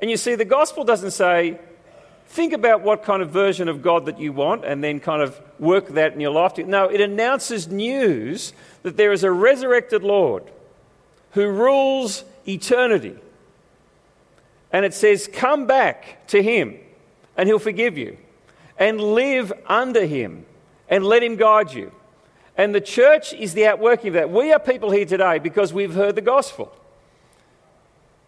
And 0.00 0.10
you 0.10 0.16
see, 0.16 0.34
the 0.34 0.44
gospel 0.44 0.84
doesn't 0.84 1.10
say, 1.10 1.58
think 2.30 2.52
about 2.52 2.82
what 2.82 3.02
kind 3.02 3.22
of 3.22 3.30
version 3.30 3.68
of 3.68 3.82
God 3.82 4.06
that 4.06 4.20
you 4.20 4.32
want 4.32 4.64
and 4.64 4.82
then 4.82 5.00
kind 5.00 5.20
of 5.20 5.40
work 5.58 5.88
that 5.88 6.14
in 6.14 6.20
your 6.20 6.30
life. 6.30 6.56
No, 6.58 6.84
it 6.84 7.00
announces 7.00 7.66
news 7.66 8.52
that 8.84 8.96
there 8.96 9.12
is 9.12 9.24
a 9.24 9.32
resurrected 9.32 10.04
Lord 10.04 10.44
who 11.32 11.48
rules 11.48 12.24
eternity. 12.46 13.16
And 14.72 14.84
it 14.84 14.94
says, 14.94 15.28
Come 15.32 15.66
back 15.66 16.26
to 16.28 16.40
him 16.40 16.78
and 17.36 17.48
he'll 17.48 17.58
forgive 17.58 17.98
you, 17.98 18.16
and 18.78 19.00
live 19.00 19.52
under 19.66 20.04
him 20.04 20.44
and 20.88 21.04
let 21.04 21.22
him 21.22 21.36
guide 21.36 21.72
you. 21.72 21.90
And 22.56 22.74
the 22.74 22.80
church 22.80 23.32
is 23.32 23.54
the 23.54 23.66
outworking 23.66 24.08
of 24.08 24.14
that. 24.14 24.30
We 24.30 24.52
are 24.52 24.60
people 24.60 24.90
here 24.90 25.06
today 25.06 25.38
because 25.38 25.72
we've 25.72 25.94
heard 25.94 26.14
the 26.14 26.20
gospel. 26.20 26.72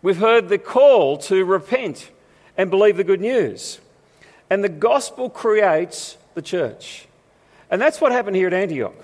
We've 0.01 0.17
heard 0.17 0.49
the 0.49 0.59
call 0.59 1.19
to 1.19 1.45
repent 1.45 2.11
and 2.57 2.71
believe 2.71 2.97
the 2.97 3.05
good 3.05 3.21
news. 3.21 3.81
And 4.53 4.63
the 4.63 4.69
gospel 4.69 5.31
creates 5.31 6.19
the 6.35 6.43
church. 6.43 7.09
And 7.71 7.81
that's 7.81 8.03
what 8.03 8.13
happened 8.13 8.37
here 8.37 8.49
at 8.49 8.53
Antioch. 8.53 9.03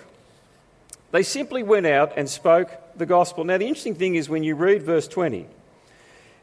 They 1.10 1.22
simply 1.22 1.62
went 1.62 1.86
out 1.86 2.12
and 2.18 2.28
spoke 2.28 2.70
the 2.98 3.06
gospel. 3.06 3.44
Now, 3.44 3.56
the 3.56 3.66
interesting 3.66 3.94
thing 3.94 4.16
is 4.16 4.28
when 4.28 4.44
you 4.44 4.56
read 4.56 4.82
verse 4.82 5.08
20, 5.08 5.46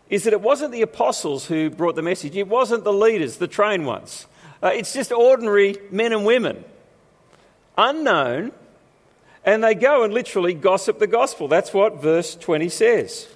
is 0.09 0.23
that 0.23 0.33
it 0.33 0.41
wasn't 0.41 0.71
the 0.71 0.81
apostles 0.81 1.45
who 1.45 1.69
brought 1.69 1.93
the 1.93 2.01
message, 2.01 2.35
it 2.35 2.47
wasn't 2.47 2.83
the 2.83 2.91
leaders, 2.91 3.37
the 3.37 3.47
trained 3.47 3.85
ones. 3.85 4.25
Uh, 4.63 4.71
it's 4.73 4.91
just 4.91 5.11
ordinary 5.11 5.77
men 5.91 6.11
and 6.11 6.25
women, 6.25 6.65
unknown, 7.77 8.53
and 9.45 9.63
they 9.63 9.75
go 9.75 10.03
and 10.03 10.15
literally 10.15 10.55
gossip 10.55 10.97
the 10.97 11.05
gospel. 11.05 11.47
That's 11.47 11.71
what 11.71 12.01
verse 12.01 12.35
20 12.35 12.69
says. 12.69 13.27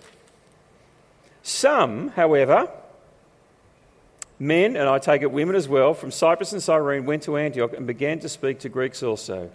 Some, 1.43 2.07
however, 2.07 2.71
men, 4.39 4.77
and 4.77 4.87
I 4.87 4.97
take 4.99 5.21
it 5.21 5.31
women 5.31 5.55
as 5.55 5.67
well, 5.67 5.93
from 5.93 6.11
Cyprus 6.11 6.53
and 6.53 6.63
Cyrene 6.63 7.05
went 7.05 7.23
to 7.23 7.37
Antioch 7.37 7.73
and 7.73 7.85
began 7.85 8.19
to 8.21 8.29
speak 8.29 8.59
to 8.59 8.69
Greeks 8.69 9.03
also, 9.03 9.51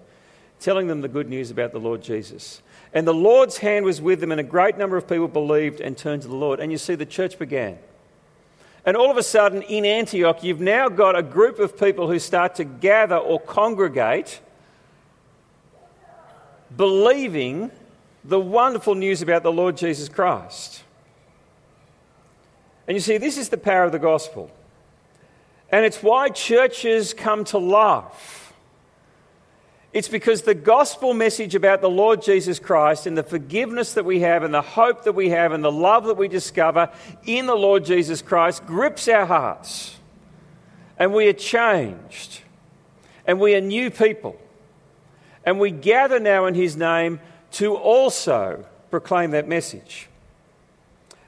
telling 0.61 0.87
them 0.87 1.01
the 1.01 1.09
good 1.09 1.29
news 1.29 1.51
about 1.51 1.73
the 1.73 1.81
Lord 1.81 2.03
Jesus. 2.03 2.63
And 2.93 3.09
the 3.09 3.15
Lord's 3.15 3.59
hand 3.59 3.85
was 3.85 4.01
with 4.01 4.21
them, 4.21 4.31
and 4.31 4.41
a 4.41 4.45
great 4.45 4.79
number 4.79 4.97
of 4.97 5.09
people 5.09 5.27
believed 5.27 5.81
and 5.81 5.97
turned 5.97 6.23
to 6.23 6.29
the 6.29 6.37
Lord. 6.37 6.61
And 6.61 6.71
you 6.71 6.79
see, 6.79 6.95
the 6.95 7.07
church 7.07 7.39
began. 7.39 7.79
And 8.85 8.97
all 8.97 9.11
of 9.11 9.17
a 9.17 9.23
sudden, 9.23 9.63
in 9.63 9.87
Antioch, 9.87 10.45
you've 10.45 10.61
now 10.61 10.91
got 10.91 11.17
a 11.17 11.23
group 11.23 11.59
of 11.59 11.79
people 11.79 12.07
who 12.07 12.19
start 12.19 12.57
to 12.57 12.65
gather 12.65 13.17
or 13.17 13.41
congregate, 13.41 14.41
believing 16.77 17.71
the 18.25 18.39
wonderful 18.39 18.95
news 18.95 19.23
about 19.23 19.43
the 19.43 19.53
Lord 19.53 19.77
Jesus 19.77 20.09
Christ. 20.09 20.83
And 22.87 22.95
you 22.95 23.01
see, 23.01 23.17
this 23.17 23.39
is 23.39 23.49
the 23.49 23.57
power 23.57 23.85
of 23.85 23.93
the 23.93 23.99
gospel. 23.99 24.51
And 25.75 25.85
it's 25.85 26.05
why 26.05 26.29
churches 26.29 27.13
come 27.13 27.43
to 27.47 27.59
life. 27.59 28.53
It's 29.93 30.07
because 30.07 30.43
the 30.43 30.55
gospel 30.55 31.15
message 31.15 31.57
about 31.57 31.81
the 31.81 31.91
Lord 31.91 32.23
Jesus 32.23 32.61
Christ 32.61 33.09
and 33.09 33.19
the 33.19 33.25
forgiveness 33.25 33.95
that 33.95 34.05
we 34.05 34.21
have 34.21 34.45
and 34.45 34.55
the 34.55 34.63
hope 34.63 35.03
that 35.03 35.17
we 35.17 35.31
have 35.31 35.51
and 35.51 35.65
the 35.65 35.73
love 35.73 36.05
that 36.05 36.17
we 36.17 36.29
discover 36.29 36.91
in 37.27 37.47
the 37.47 37.57
Lord 37.57 37.85
Jesus 37.85 38.23
Christ 38.23 38.65
grips 38.67 39.09
our 39.09 39.27
hearts. 39.27 39.97
And 40.97 41.13
we 41.13 41.27
are 41.27 41.33
changed. 41.33 42.43
And 43.27 43.41
we 43.41 43.57
are 43.57 43.61
new 43.61 43.91
people. 43.91 44.41
And 45.45 45.59
we 45.59 45.73
gather 45.73 46.21
now 46.21 46.47
in 46.47 46.55
His 46.55 46.77
name 46.77 47.19
to 47.55 47.75
also 47.75 48.65
proclaim 48.93 49.33
that 49.33 49.49
message. 49.49 50.09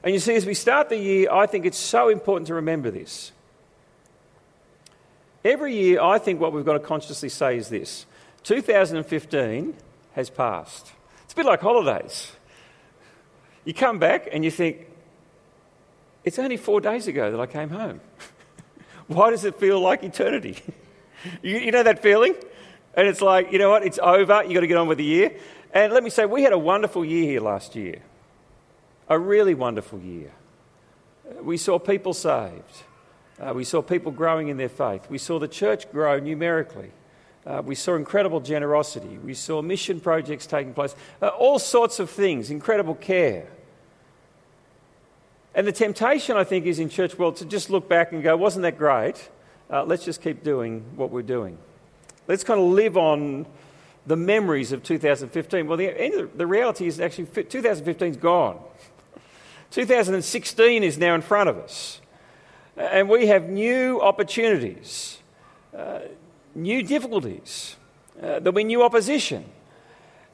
And 0.03 0.13
you 0.13 0.21
see, 0.21 0.35
as 0.35 0.45
we 0.45 0.53
start 0.53 0.87
the 0.87 0.97
year, 0.97 1.29
I 1.33 1.47
think 1.47 1.65
it's 1.65 1.77
so 1.77 2.07
important 2.07 2.47
to 2.47 2.53
remember 2.53 2.89
this. 2.91 3.33
Every 5.47 5.73
year, 5.73 6.01
I 6.01 6.19
think 6.19 6.41
what 6.41 6.51
we've 6.51 6.65
got 6.65 6.73
to 6.73 6.79
consciously 6.81 7.29
say 7.29 7.55
is 7.55 7.69
this 7.69 8.05
2015 8.43 9.73
has 10.11 10.29
passed. 10.29 10.91
It's 11.23 11.31
a 11.31 11.35
bit 11.37 11.45
like 11.45 11.61
holidays. 11.61 12.33
You 13.63 13.73
come 13.73 13.97
back 13.97 14.27
and 14.29 14.43
you 14.43 14.51
think, 14.51 14.87
it's 16.25 16.37
only 16.37 16.57
four 16.57 16.81
days 16.81 17.07
ago 17.07 17.31
that 17.31 17.39
I 17.39 17.45
came 17.45 17.69
home. 17.69 18.01
Why 19.07 19.29
does 19.29 19.45
it 19.45 19.57
feel 19.57 19.79
like 19.79 20.03
eternity? 20.03 20.57
you, 21.41 21.59
you 21.59 21.71
know 21.71 21.83
that 21.83 22.03
feeling? 22.03 22.35
And 22.93 23.07
it's 23.07 23.21
like, 23.21 23.53
you 23.53 23.57
know 23.57 23.69
what, 23.69 23.85
it's 23.85 23.99
over, 23.99 24.43
you've 24.43 24.53
got 24.53 24.59
to 24.59 24.67
get 24.67 24.75
on 24.75 24.89
with 24.89 24.97
the 24.97 25.05
year. 25.05 25.31
And 25.73 25.93
let 25.93 26.03
me 26.03 26.09
say, 26.09 26.25
we 26.25 26.43
had 26.43 26.51
a 26.51 26.59
wonderful 26.59 27.05
year 27.05 27.23
here 27.23 27.39
last 27.39 27.73
year. 27.73 28.01
A 29.07 29.17
really 29.17 29.53
wonderful 29.53 29.99
year. 29.99 30.33
We 31.41 31.55
saw 31.55 31.79
people 31.79 32.13
saved. 32.13 32.83
Uh, 33.39 33.53
we 33.53 33.63
saw 33.63 33.81
people 33.81 34.11
growing 34.11 34.47
in 34.47 34.57
their 34.57 34.69
faith. 34.69 35.09
We 35.09 35.17
saw 35.17 35.39
the 35.39 35.47
church 35.47 35.91
grow 35.91 36.19
numerically. 36.19 36.91
Uh, 37.45 37.61
we 37.63 37.75
saw 37.75 37.95
incredible 37.95 38.39
generosity. 38.39 39.17
We 39.23 39.33
saw 39.33 39.61
mission 39.61 39.99
projects 39.99 40.45
taking 40.45 40.73
place, 40.73 40.95
uh, 41.21 41.27
all 41.29 41.59
sorts 41.59 41.99
of 41.99 42.09
things, 42.09 42.49
incredible 42.49 42.95
care. 42.95 43.47
And 45.55 45.65
the 45.65 45.71
temptation, 45.71 46.35
I 46.35 46.43
think, 46.43 46.65
is 46.65 46.77
in 46.77 46.89
church 46.89 47.17
world 47.17 47.37
to 47.37 47.45
just 47.45 47.69
look 47.69 47.87
back 47.87 48.11
and 48.11 48.21
go, 48.21 48.35
wasn't 48.35 48.63
that 48.63 48.77
great? 48.77 49.29
Uh, 49.71 49.83
let's 49.85 50.03
just 50.03 50.21
keep 50.21 50.43
doing 50.43 50.83
what 50.95 51.09
we're 51.09 51.21
doing. 51.21 51.57
Let's 52.27 52.43
kind 52.43 52.59
of 52.59 52.67
live 52.67 52.97
on 52.97 53.45
the 54.05 54.15
memories 54.15 54.71
of 54.71 54.83
2015. 54.83 55.67
Well, 55.67 55.77
the, 55.77 56.29
the 56.35 56.47
reality 56.47 56.87
is 56.87 56.99
actually 56.99 57.25
2015 57.25 58.11
is 58.11 58.17
gone. 58.17 58.59
2016 59.71 60.83
is 60.83 60.97
now 60.97 61.15
in 61.15 61.21
front 61.21 61.49
of 61.49 61.57
us. 61.57 62.01
And 62.77 63.09
we 63.09 63.27
have 63.27 63.49
new 63.49 64.01
opportunities. 64.01 65.17
Uh, 65.75 65.99
new 66.55 66.81
difficulties, 66.81 67.75
uh, 68.17 68.39
there'll 68.39 68.51
be 68.51 68.63
new 68.63 68.83
opposition. 68.83 69.45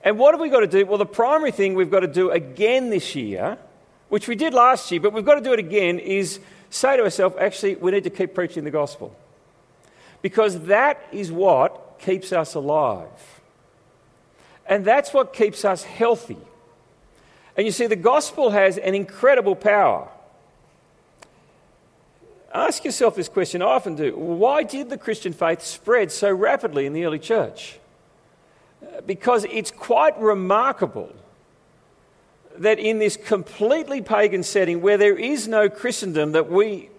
And 0.04 0.18
what 0.18 0.34
have 0.34 0.42
we 0.42 0.50
got 0.50 0.62
to 0.62 0.68
do? 0.68 0.86
Well, 0.86 0.98
the 0.98 1.06
primary 1.06 1.52
thing 1.52 1.76
we've 1.76 1.92
got 1.92 2.02
to 2.02 2.08
do 2.08 2.30
again 2.30 2.90
this 2.90 3.16
year, 3.16 3.58
which 4.10 4.28
we 4.28 4.36
did 4.36 4.54
last 4.54 4.92
year, 4.92 5.02
but 5.02 5.14
we've 5.14 5.26
got 5.26 5.36
to 5.36 5.42
do 5.42 5.54
it 5.54 5.60
again, 5.60 6.00
is 6.00 6.40
say 6.70 6.98
to 6.98 7.04
ourselves, 7.04 7.36
actually, 7.40 7.76
we 7.76 7.92
need 7.92 8.04
to 8.06 8.10
keep 8.10 8.34
preaching 8.34 8.64
the 8.64 8.72
gospel. 8.72 9.16
Because 10.22 10.62
that 10.62 11.02
is 11.12 11.32
what 11.32 12.00
keeps 12.00 12.32
us 12.32 12.56
alive. 12.56 13.42
And 14.66 14.86
that's 14.86 15.14
what 15.14 15.34
keeps 15.34 15.66
us 15.66 15.84
healthy. 15.84 16.38
And 17.58 17.66
you 17.66 17.72
see, 17.72 17.88
the 17.88 17.96
gospel 17.96 18.52
has 18.52 18.78
an 18.78 18.96
incredible 18.96 19.56
power. 19.56 20.10
Ask 22.54 22.86
yourself 22.86 23.16
this 23.16 23.30
question, 23.30 23.64
I 23.64 23.66
often 23.66 23.96
do. 23.96 24.16
Why 24.16 24.62
did 24.62 24.90
the 24.90 24.98
Christian 24.98 25.34
faith 25.34 25.64
spread 25.64 26.12
so 26.12 26.32
rapidly 26.32 26.86
in 26.86 26.94
the 26.94 27.04
early 27.06 27.18
church? 27.18 27.80
Because 29.08 29.46
it's 29.46 29.72
quite 29.72 30.20
remarkable 30.20 31.12
that 32.58 32.78
in 32.78 33.00
this 33.00 33.18
completely 33.18 34.02
pagan 34.02 34.44
setting 34.44 34.82
where 34.82 34.98
there 34.98 35.18
is 35.18 35.48
no 35.48 35.68
Christendom 35.68 36.34
that 36.34 36.52
we 36.52 36.90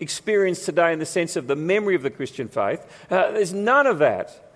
experience 0.00 0.64
today 0.64 0.92
in 0.92 0.98
the 0.98 1.06
sense 1.06 1.36
of 1.36 1.46
the 1.46 1.54
memory 1.54 1.94
of 1.94 2.02
the 2.02 2.10
Christian 2.10 2.48
faith, 2.48 2.84
uh, 3.08 3.30
there's 3.30 3.52
none 3.52 3.86
of 3.86 4.00
that. 4.00 4.52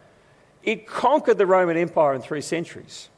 It 0.65 0.89
conquered 0.89 1.39
the 1.39 1.47
Roman 1.47 1.77
Empire 1.77 2.15
in 2.15 2.23
three 2.23 2.41
centuries. 2.41 3.09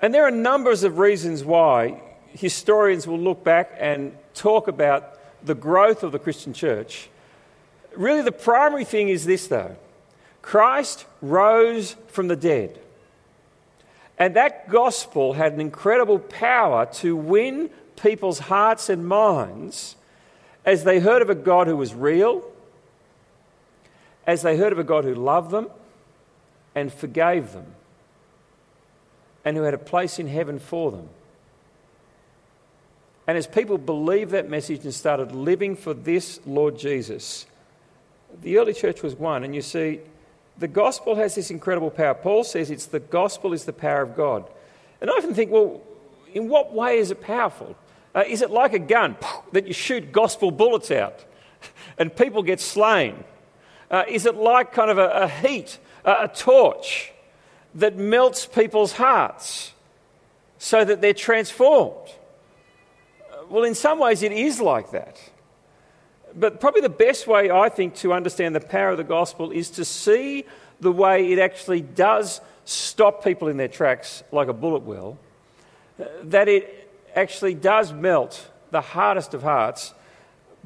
And 0.00 0.14
there 0.14 0.26
are 0.26 0.30
numbers 0.30 0.82
of 0.82 0.98
reasons 0.98 1.44
why 1.44 2.00
historians 2.32 3.06
will 3.06 3.18
look 3.18 3.44
back 3.44 3.72
and 3.78 4.16
talk 4.34 4.68
about 4.68 5.15
the 5.46 5.54
growth 5.54 6.02
of 6.02 6.12
the 6.12 6.18
Christian 6.18 6.52
church, 6.52 7.08
really 7.94 8.22
the 8.22 8.32
primary 8.32 8.84
thing 8.84 9.08
is 9.08 9.24
this, 9.24 9.46
though 9.46 9.76
Christ 10.42 11.06
rose 11.22 11.96
from 12.08 12.28
the 12.28 12.36
dead. 12.36 12.78
And 14.18 14.36
that 14.36 14.68
gospel 14.68 15.34
had 15.34 15.52
an 15.52 15.60
incredible 15.60 16.18
power 16.18 16.86
to 16.94 17.16
win 17.16 17.70
people's 18.00 18.38
hearts 18.38 18.88
and 18.88 19.06
minds 19.06 19.96
as 20.64 20.84
they 20.84 21.00
heard 21.00 21.22
of 21.22 21.30
a 21.30 21.34
God 21.34 21.66
who 21.66 21.76
was 21.76 21.94
real, 21.94 22.44
as 24.26 24.42
they 24.42 24.56
heard 24.56 24.72
of 24.72 24.78
a 24.78 24.84
God 24.84 25.04
who 25.04 25.14
loved 25.14 25.50
them 25.50 25.68
and 26.74 26.92
forgave 26.92 27.52
them, 27.52 27.66
and 29.44 29.56
who 29.56 29.62
had 29.62 29.74
a 29.74 29.78
place 29.78 30.18
in 30.18 30.28
heaven 30.28 30.58
for 30.58 30.90
them. 30.90 31.08
And 33.26 33.36
as 33.36 33.46
people 33.46 33.76
believed 33.76 34.30
that 34.30 34.48
message 34.48 34.84
and 34.84 34.94
started 34.94 35.32
living 35.32 35.74
for 35.74 35.94
this 35.94 36.40
Lord 36.46 36.78
Jesus, 36.78 37.46
the 38.42 38.58
early 38.58 38.72
church 38.72 39.02
was 39.02 39.16
one. 39.16 39.42
And 39.42 39.54
you 39.54 39.62
see, 39.62 40.00
the 40.58 40.68
gospel 40.68 41.16
has 41.16 41.34
this 41.34 41.50
incredible 41.50 41.90
power. 41.90 42.14
Paul 42.14 42.44
says 42.44 42.70
it's 42.70 42.86
the 42.86 43.00
gospel 43.00 43.52
is 43.52 43.64
the 43.64 43.72
power 43.72 44.02
of 44.02 44.16
God. 44.16 44.48
And 45.00 45.10
I 45.10 45.14
often 45.14 45.34
think, 45.34 45.50
well, 45.50 45.82
in 46.32 46.48
what 46.48 46.72
way 46.72 46.98
is 46.98 47.10
it 47.10 47.20
powerful? 47.20 47.76
Uh, 48.14 48.24
is 48.26 48.42
it 48.42 48.50
like 48.50 48.72
a 48.72 48.78
gun 48.78 49.16
that 49.52 49.66
you 49.66 49.72
shoot 49.72 50.12
gospel 50.12 50.50
bullets 50.50 50.90
out 50.90 51.24
and 51.98 52.14
people 52.14 52.42
get 52.42 52.60
slain? 52.60 53.24
Uh, 53.90 54.04
is 54.08 54.24
it 54.24 54.36
like 54.36 54.72
kind 54.72 54.90
of 54.90 54.98
a, 54.98 55.08
a 55.08 55.28
heat, 55.28 55.78
a, 56.04 56.24
a 56.24 56.28
torch 56.28 57.12
that 57.74 57.96
melts 57.96 58.46
people's 58.46 58.92
hearts 58.92 59.72
so 60.58 60.84
that 60.84 61.00
they're 61.00 61.12
transformed? 61.12 62.08
Well, 63.48 63.64
in 63.64 63.74
some 63.74 63.98
ways, 63.98 64.22
it 64.22 64.32
is 64.32 64.60
like 64.60 64.90
that. 64.90 65.20
But 66.34 66.60
probably 66.60 66.82
the 66.82 66.88
best 66.88 67.26
way, 67.26 67.50
I 67.50 67.68
think, 67.68 67.94
to 67.96 68.12
understand 68.12 68.54
the 68.54 68.60
power 68.60 68.90
of 68.90 68.98
the 68.98 69.04
gospel 69.04 69.50
is 69.50 69.70
to 69.70 69.84
see 69.84 70.44
the 70.80 70.92
way 70.92 71.32
it 71.32 71.38
actually 71.38 71.80
does 71.80 72.40
stop 72.64 73.24
people 73.24 73.48
in 73.48 73.56
their 73.56 73.68
tracks 73.68 74.22
like 74.32 74.48
a 74.48 74.52
bullet 74.52 74.82
will, 74.82 75.18
that 76.24 76.48
it 76.48 76.90
actually 77.14 77.54
does 77.54 77.92
melt 77.92 78.50
the 78.70 78.80
hardest 78.80 79.32
of 79.32 79.42
hearts 79.42 79.94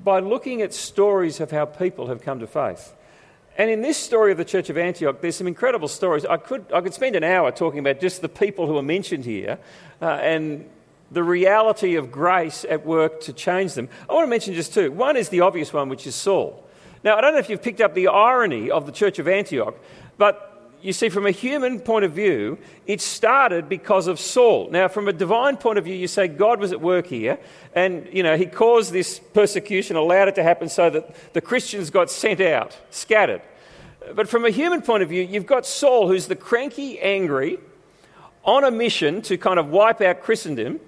by 0.02 0.18
looking 0.18 0.62
at 0.62 0.74
stories 0.74 1.40
of 1.40 1.50
how 1.50 1.66
people 1.66 2.08
have 2.08 2.22
come 2.22 2.40
to 2.40 2.46
faith. 2.46 2.94
And 3.56 3.70
in 3.70 3.82
this 3.82 3.98
story 3.98 4.32
of 4.32 4.38
the 4.38 4.44
Church 4.44 4.70
of 4.70 4.78
Antioch, 4.78 5.20
there's 5.20 5.36
some 5.36 5.46
incredible 5.46 5.88
stories. 5.88 6.24
I 6.24 6.38
could, 6.38 6.64
I 6.72 6.80
could 6.80 6.94
spend 6.94 7.14
an 7.14 7.24
hour 7.24 7.52
talking 7.52 7.78
about 7.78 8.00
just 8.00 8.22
the 8.22 8.28
people 8.28 8.66
who 8.66 8.76
are 8.78 8.82
mentioned 8.82 9.24
here 9.24 9.58
uh, 10.00 10.06
and 10.06 10.68
the 11.10 11.22
reality 11.22 11.96
of 11.96 12.10
grace 12.10 12.64
at 12.68 12.86
work 12.86 13.20
to 13.22 13.32
change 13.32 13.74
them. 13.74 13.88
I 14.08 14.14
want 14.14 14.24
to 14.24 14.30
mention 14.30 14.54
just 14.54 14.72
two. 14.74 14.92
One 14.92 15.16
is 15.16 15.28
the 15.28 15.40
obvious 15.40 15.72
one, 15.72 15.88
which 15.88 16.06
is 16.06 16.14
Saul. 16.14 16.64
Now, 17.02 17.16
I 17.16 17.20
don't 17.20 17.32
know 17.32 17.38
if 17.38 17.48
you've 17.48 17.62
picked 17.62 17.80
up 17.80 17.94
the 17.94 18.08
irony 18.08 18.70
of 18.70 18.86
the 18.86 18.92
Church 18.92 19.18
of 19.18 19.26
Antioch, 19.26 19.74
but 20.18 20.46
you 20.82 20.92
see, 20.92 21.08
from 21.08 21.26
a 21.26 21.30
human 21.30 21.80
point 21.80 22.04
of 22.04 22.12
view, 22.12 22.58
it 22.86 23.00
started 23.00 23.68
because 23.68 24.06
of 24.06 24.18
Saul. 24.18 24.68
Now, 24.70 24.88
from 24.88 25.08
a 25.08 25.12
divine 25.12 25.56
point 25.56 25.78
of 25.78 25.84
view, 25.84 25.94
you 25.94 26.08
say 26.08 26.26
God 26.28 26.58
was 26.58 26.72
at 26.72 26.80
work 26.80 27.06
here, 27.06 27.38
and 27.74 28.08
you 28.12 28.22
know 28.22 28.36
he 28.36 28.46
caused 28.46 28.92
this 28.92 29.18
persecution, 29.18 29.96
allowed 29.96 30.28
it 30.28 30.34
to 30.36 30.42
happen 30.42 30.68
so 30.68 30.88
that 30.90 31.34
the 31.34 31.40
Christians 31.40 31.90
got 31.90 32.10
sent 32.10 32.40
out, 32.40 32.78
scattered. 32.90 33.42
But 34.14 34.28
from 34.28 34.44
a 34.44 34.50
human 34.50 34.80
point 34.80 35.02
of 35.02 35.10
view, 35.10 35.22
you've 35.22 35.46
got 35.46 35.66
Saul, 35.66 36.08
who's 36.08 36.26
the 36.26 36.36
cranky, 36.36 36.98
angry, 36.98 37.58
on 38.44 38.64
a 38.64 38.70
mission 38.70 39.20
to 39.22 39.36
kind 39.36 39.58
of 39.58 39.68
wipe 39.68 40.00
out 40.00 40.22
Christendom. 40.22 40.80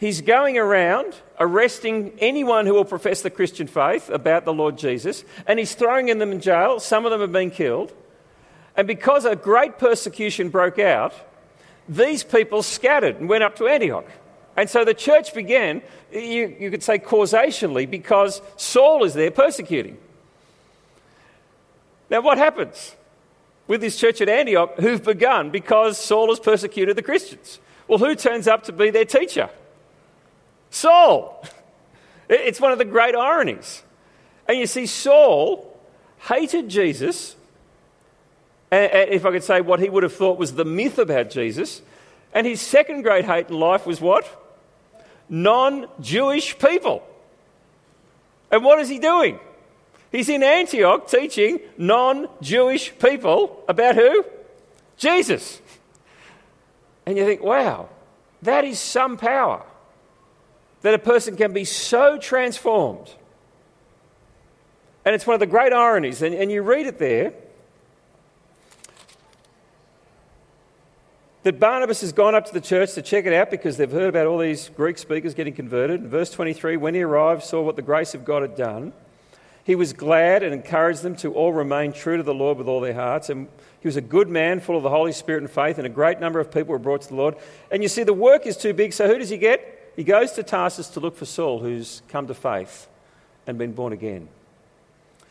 He's 0.00 0.22
going 0.22 0.56
around 0.56 1.14
arresting 1.38 2.14
anyone 2.20 2.64
who 2.64 2.72
will 2.72 2.86
profess 2.86 3.20
the 3.20 3.28
Christian 3.28 3.66
faith 3.66 4.08
about 4.08 4.46
the 4.46 4.52
Lord 4.52 4.78
Jesus, 4.78 5.26
and 5.46 5.58
he's 5.58 5.74
throwing 5.74 6.06
them 6.06 6.32
in 6.32 6.40
jail. 6.40 6.80
Some 6.80 7.04
of 7.04 7.10
them 7.10 7.20
have 7.20 7.32
been 7.32 7.50
killed. 7.50 7.92
And 8.78 8.86
because 8.86 9.26
a 9.26 9.36
great 9.36 9.78
persecution 9.78 10.48
broke 10.48 10.78
out, 10.78 11.12
these 11.86 12.24
people 12.24 12.62
scattered 12.62 13.16
and 13.16 13.28
went 13.28 13.44
up 13.44 13.56
to 13.56 13.68
Antioch. 13.68 14.06
And 14.56 14.70
so 14.70 14.86
the 14.86 14.94
church 14.94 15.34
began, 15.34 15.82
you, 16.10 16.56
you 16.58 16.70
could 16.70 16.82
say 16.82 16.98
causationally, 16.98 17.88
because 17.88 18.40
Saul 18.56 19.04
is 19.04 19.12
there 19.12 19.30
persecuting. 19.30 19.98
Now, 22.08 22.22
what 22.22 22.38
happens 22.38 22.96
with 23.66 23.82
this 23.82 23.98
church 23.98 24.22
at 24.22 24.30
Antioch 24.30 24.78
who've 24.78 25.04
begun 25.04 25.50
because 25.50 25.98
Saul 25.98 26.28
has 26.30 26.40
persecuted 26.40 26.96
the 26.96 27.02
Christians? 27.02 27.58
Well, 27.86 27.98
who 27.98 28.14
turns 28.14 28.48
up 28.48 28.62
to 28.64 28.72
be 28.72 28.88
their 28.88 29.04
teacher? 29.04 29.50
Saul. 30.80 31.44
It's 32.32 32.60
one 32.60 32.70
of 32.70 32.78
the 32.78 32.84
great 32.84 33.16
ironies. 33.16 33.82
And 34.46 34.56
you 34.56 34.66
see, 34.66 34.86
Saul 34.86 35.76
hated 36.28 36.68
Jesus, 36.68 37.34
and 38.70 39.10
if 39.10 39.26
I 39.26 39.32
could 39.32 39.42
say 39.42 39.60
what 39.60 39.80
he 39.80 39.88
would 39.88 40.04
have 40.04 40.14
thought 40.14 40.38
was 40.38 40.54
the 40.54 40.64
myth 40.64 40.98
about 40.98 41.30
Jesus. 41.30 41.82
And 42.32 42.46
his 42.46 42.60
second 42.60 43.02
great 43.02 43.24
hate 43.24 43.48
in 43.48 43.58
life 43.58 43.84
was 43.84 44.00
what? 44.00 44.24
Non 45.28 45.88
Jewish 46.00 46.56
people. 46.56 47.02
And 48.52 48.64
what 48.64 48.78
is 48.78 48.88
he 48.88 49.00
doing? 49.00 49.40
He's 50.12 50.28
in 50.28 50.44
Antioch 50.44 51.08
teaching 51.08 51.58
non 51.76 52.28
Jewish 52.40 52.96
people 52.98 53.64
about 53.68 53.96
who? 53.96 54.24
Jesus. 54.96 55.60
And 57.06 57.18
you 57.18 57.24
think, 57.24 57.42
wow, 57.42 57.88
that 58.42 58.64
is 58.64 58.78
some 58.78 59.16
power 59.16 59.64
that 60.82 60.94
a 60.94 60.98
person 60.98 61.36
can 61.36 61.52
be 61.52 61.64
so 61.64 62.18
transformed. 62.18 63.10
And 65.04 65.14
it's 65.14 65.26
one 65.26 65.34
of 65.34 65.40
the 65.40 65.46
great 65.46 65.72
ironies, 65.72 66.22
and, 66.22 66.34
and 66.34 66.50
you 66.50 66.62
read 66.62 66.86
it 66.86 66.98
there 66.98 67.32
that 71.42 71.58
Barnabas 71.58 72.02
has 72.02 72.12
gone 72.12 72.34
up 72.34 72.46
to 72.46 72.52
the 72.52 72.60
church 72.60 72.92
to 72.94 73.02
check 73.02 73.24
it 73.24 73.32
out 73.32 73.50
because 73.50 73.78
they've 73.78 73.90
heard 73.90 74.10
about 74.10 74.26
all 74.26 74.38
these 74.38 74.68
Greek 74.76 74.98
speakers 74.98 75.32
getting 75.32 75.54
converted. 75.54 76.02
In 76.02 76.08
verse 76.08 76.30
23, 76.30 76.76
when 76.76 76.94
he 76.94 77.02
arrived, 77.02 77.44
saw 77.44 77.62
what 77.62 77.76
the 77.76 77.82
grace 77.82 78.14
of 78.14 78.24
God 78.26 78.42
had 78.42 78.56
done. 78.56 78.92
He 79.64 79.74
was 79.74 79.92
glad 79.92 80.42
and 80.42 80.52
encouraged 80.52 81.02
them 81.02 81.16
to 81.16 81.32
all 81.32 81.52
remain 81.52 81.92
true 81.92 82.18
to 82.18 82.22
the 82.22 82.34
Lord 82.34 82.58
with 82.58 82.68
all 82.68 82.80
their 82.80 82.94
hearts. 82.94 83.30
And 83.30 83.48
he 83.80 83.88
was 83.88 83.96
a 83.96 84.02
good 84.02 84.28
man, 84.28 84.60
full 84.60 84.76
of 84.76 84.82
the 84.82 84.90
Holy 84.90 85.12
Spirit 85.12 85.42
and 85.42 85.50
faith, 85.50 85.78
and 85.78 85.86
a 85.86 85.90
great 85.90 86.20
number 86.20 86.40
of 86.40 86.50
people 86.50 86.72
were 86.72 86.78
brought 86.78 87.02
to 87.02 87.08
the 87.08 87.14
Lord. 87.14 87.36
And 87.70 87.82
you 87.82 87.88
see, 87.88 88.02
the 88.02 88.12
work 88.12 88.46
is 88.46 88.56
too 88.56 88.74
big, 88.74 88.92
so 88.92 89.06
who 89.06 89.18
does 89.18 89.30
he 89.30 89.38
get? 89.38 89.78
He 89.96 90.04
goes 90.04 90.32
to 90.32 90.42
Tarsus 90.42 90.88
to 90.90 91.00
look 91.00 91.16
for 91.16 91.24
Saul, 91.24 91.58
who's 91.58 92.02
come 92.08 92.26
to 92.26 92.34
faith 92.34 92.88
and 93.46 93.58
been 93.58 93.72
born 93.72 93.92
again. 93.92 94.28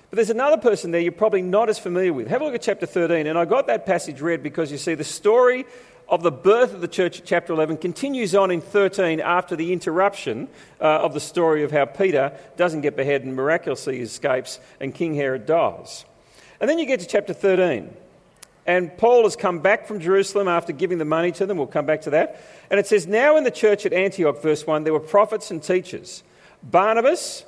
But 0.10 0.18
there's 0.18 0.30
another 0.30 0.58
person 0.58 0.92
there 0.92 1.02
you're 1.02 1.12
probably 1.12 1.44
not 1.44 1.70
as 1.70 1.78
familiar 1.78 2.14
with. 2.14 2.28
Have 2.28 2.42
a 2.42 2.46
look 2.46 2.56
at 2.56 2.62
chapter 2.62 2.86
13. 2.86 3.28
And 3.28 3.38
I 3.38 3.46
got 3.46 3.68
that 3.68 3.86
passage 3.86 4.22
read 4.22 4.42
because 4.42 4.72
you 4.72 4.78
see 4.78 4.96
the 4.96 5.04
story 5.04 5.66
of 6.08 6.24
the 6.24 6.32
birth 6.32 6.74
of 6.74 6.82
the 6.82 6.88
church 6.88 7.20
at 7.20 7.26
chapter 7.26 7.54
11 7.54 7.78
continues 7.78 8.34
on 8.34 8.50
in 8.50 8.62
13 8.62 9.20
after 9.20 9.56
the 9.56 9.72
interruption 9.72 10.48
uh, 10.82 10.86
of 10.86 11.14
the 11.14 11.20
story 11.20 11.64
of 11.64 11.72
how 11.72 11.86
Peter 11.86 12.34
doesn't 12.58 12.82
get 12.82 12.96
beheaded 12.96 13.28
and 13.28 13.36
miraculously 13.36 14.00
escapes 14.00 14.60
and 14.80 14.96
King 14.96 15.14
Herod 15.14 15.46
dies. 15.46 16.06
And 16.60 16.68
then 16.68 16.80
you 16.80 16.88
get 16.88 17.00
to 17.02 17.06
chapter 17.06 17.34
13. 17.34 17.94
And 18.70 18.96
Paul 19.00 19.24
has 19.24 19.36
come 19.36 19.62
back 19.62 19.88
from 19.88 20.00
Jerusalem 20.00 20.48
after 20.48 20.72
giving 20.72 21.00
the 21.00 21.06
money 21.06 21.32
to 21.32 21.48
them. 21.48 21.58
We'll 21.58 21.66
come 21.66 21.88
back 21.88 22.02
to 22.02 22.12
that. 22.12 22.40
And 22.70 22.80
it 22.80 22.86
says, 22.86 23.08
Now 23.08 23.36
in 23.36 23.44
the 23.44 23.50
church 23.50 23.84
at 23.88 23.94
Antioch, 23.94 24.44
verse 24.44 24.68
1, 24.68 24.84
there 24.84 24.94
were 24.94 25.00
prophets 25.00 25.50
and 25.50 25.64
teachers 25.64 26.22
Barnabas, 26.62 27.46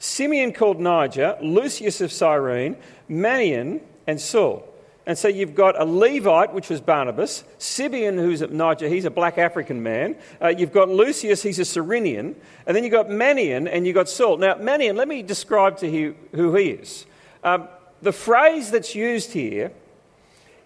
Simeon 0.00 0.52
called 0.52 0.80
Niger, 0.80 1.38
Lucius 1.40 2.00
of 2.00 2.10
Cyrene, 2.10 2.76
Manaen, 3.08 3.82
and 4.08 4.20
Saul. 4.20 4.68
And 5.06 5.16
so 5.16 5.28
you've 5.28 5.54
got 5.54 5.80
a 5.80 5.84
Levite, 5.84 6.52
which 6.52 6.70
was 6.70 6.80
Barnabas, 6.80 7.44
Simeon, 7.58 8.18
who's 8.18 8.42
a 8.42 8.48
Niger, 8.48 8.88
he's 8.88 9.04
a 9.04 9.10
black 9.10 9.38
African 9.38 9.80
man. 9.80 10.16
Uh, 10.42 10.48
you've 10.48 10.72
got 10.72 10.88
Lucius, 10.88 11.40
he's 11.40 11.60
a 11.60 11.64
Cyrenian. 11.64 12.34
And 12.66 12.76
then 12.76 12.82
you've 12.82 12.92
got 12.92 13.06
Manaen 13.06 13.68
and 13.72 13.86
you've 13.86 13.94
got 13.94 14.08
Saul. 14.08 14.38
Now, 14.38 14.54
Manaen, 14.54 14.96
let 14.96 15.06
me 15.06 15.22
describe 15.22 15.76
to 15.78 15.88
you 15.88 16.16
who 16.32 16.52
he 16.56 16.70
is. 16.70 17.06
Um, 17.44 17.68
the 18.02 18.12
phrase 18.12 18.72
that's 18.72 18.96
used 18.96 19.32
here 19.32 19.70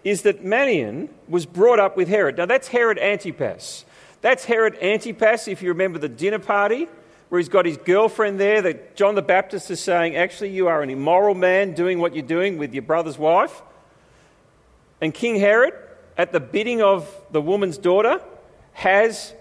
is 0.03 0.21
that 0.23 0.43
Manaen 0.43 1.09
was 1.27 1.45
brought 1.45 1.79
up 1.79 1.97
with 1.97 2.07
Herod. 2.07 2.37
Now, 2.37 2.45
that's 2.45 2.69
Herod 2.69 2.97
Antipas. 2.97 3.85
That's 4.21 4.45
Herod 4.45 4.77
Antipas, 4.81 5.47
if 5.47 5.61
you 5.61 5.69
remember 5.69 5.99
the 5.99 6.09
dinner 6.09 6.39
party, 6.39 6.87
where 7.29 7.39
he's 7.39 7.49
got 7.49 7.65
his 7.65 7.77
girlfriend 7.77 8.39
there, 8.39 8.61
that 8.61 8.95
John 8.95 9.15
the 9.15 9.21
Baptist 9.21 9.69
is 9.71 9.79
saying, 9.79 10.15
Actually, 10.15 10.49
you 10.51 10.67
are 10.67 10.81
an 10.81 10.89
immoral 10.89 11.35
man 11.35 11.73
doing 11.73 11.99
what 11.99 12.15
you're 12.15 12.25
doing 12.25 12.57
with 12.57 12.73
your 12.73 12.83
brother's 12.83 13.17
wife. 13.17 13.61
And 15.01 15.13
King 15.13 15.39
Herod, 15.39 15.73
at 16.17 16.31
the 16.31 16.39
bidding 16.39 16.81
of 16.81 17.09
the 17.31 17.41
woman's 17.41 17.77
daughter, 17.77 18.21
has 18.73 19.33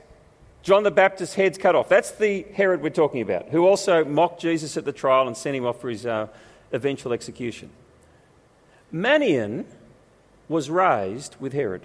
John 0.62 0.83
the 0.83 0.90
Baptist's 0.90 1.35
heads 1.35 1.57
cut 1.57 1.75
off. 1.75 1.88
That's 1.88 2.11
the 2.12 2.44
Herod 2.55 2.83
we're 2.83 2.90
talking 2.90 3.23
about, 3.23 3.49
who 3.49 3.66
also 3.66 4.05
mocked 4.05 4.40
Jesus 4.40 4.77
at 4.77 4.85
the 4.85 4.92
trial 4.92 5.27
and 5.27 5.37
sent 5.37 5.57
him 5.57 5.64
off 5.64 5.81
for 5.81 5.88
his 5.88 6.05
uh, 6.05 6.29
eventual 6.73 7.12
execution. 7.12 7.71
Manaen 8.92 9.64
was 10.49 10.71
raised 10.71 11.37
with 11.41 11.53
Herod. 11.53 11.83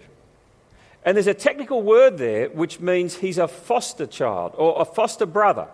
And 1.06 1.18
there's 1.18 1.28
a 1.28 1.34
technical 1.34 1.82
word 1.82 2.18
there 2.18 2.50
which 2.50 2.80
means 2.80 3.16
he's 3.16 3.38
a 3.38 3.48
foster 3.48 4.06
child 4.06 4.54
or 4.58 4.82
a 4.82 4.86
foster 4.86 5.26
brother. 5.26 5.68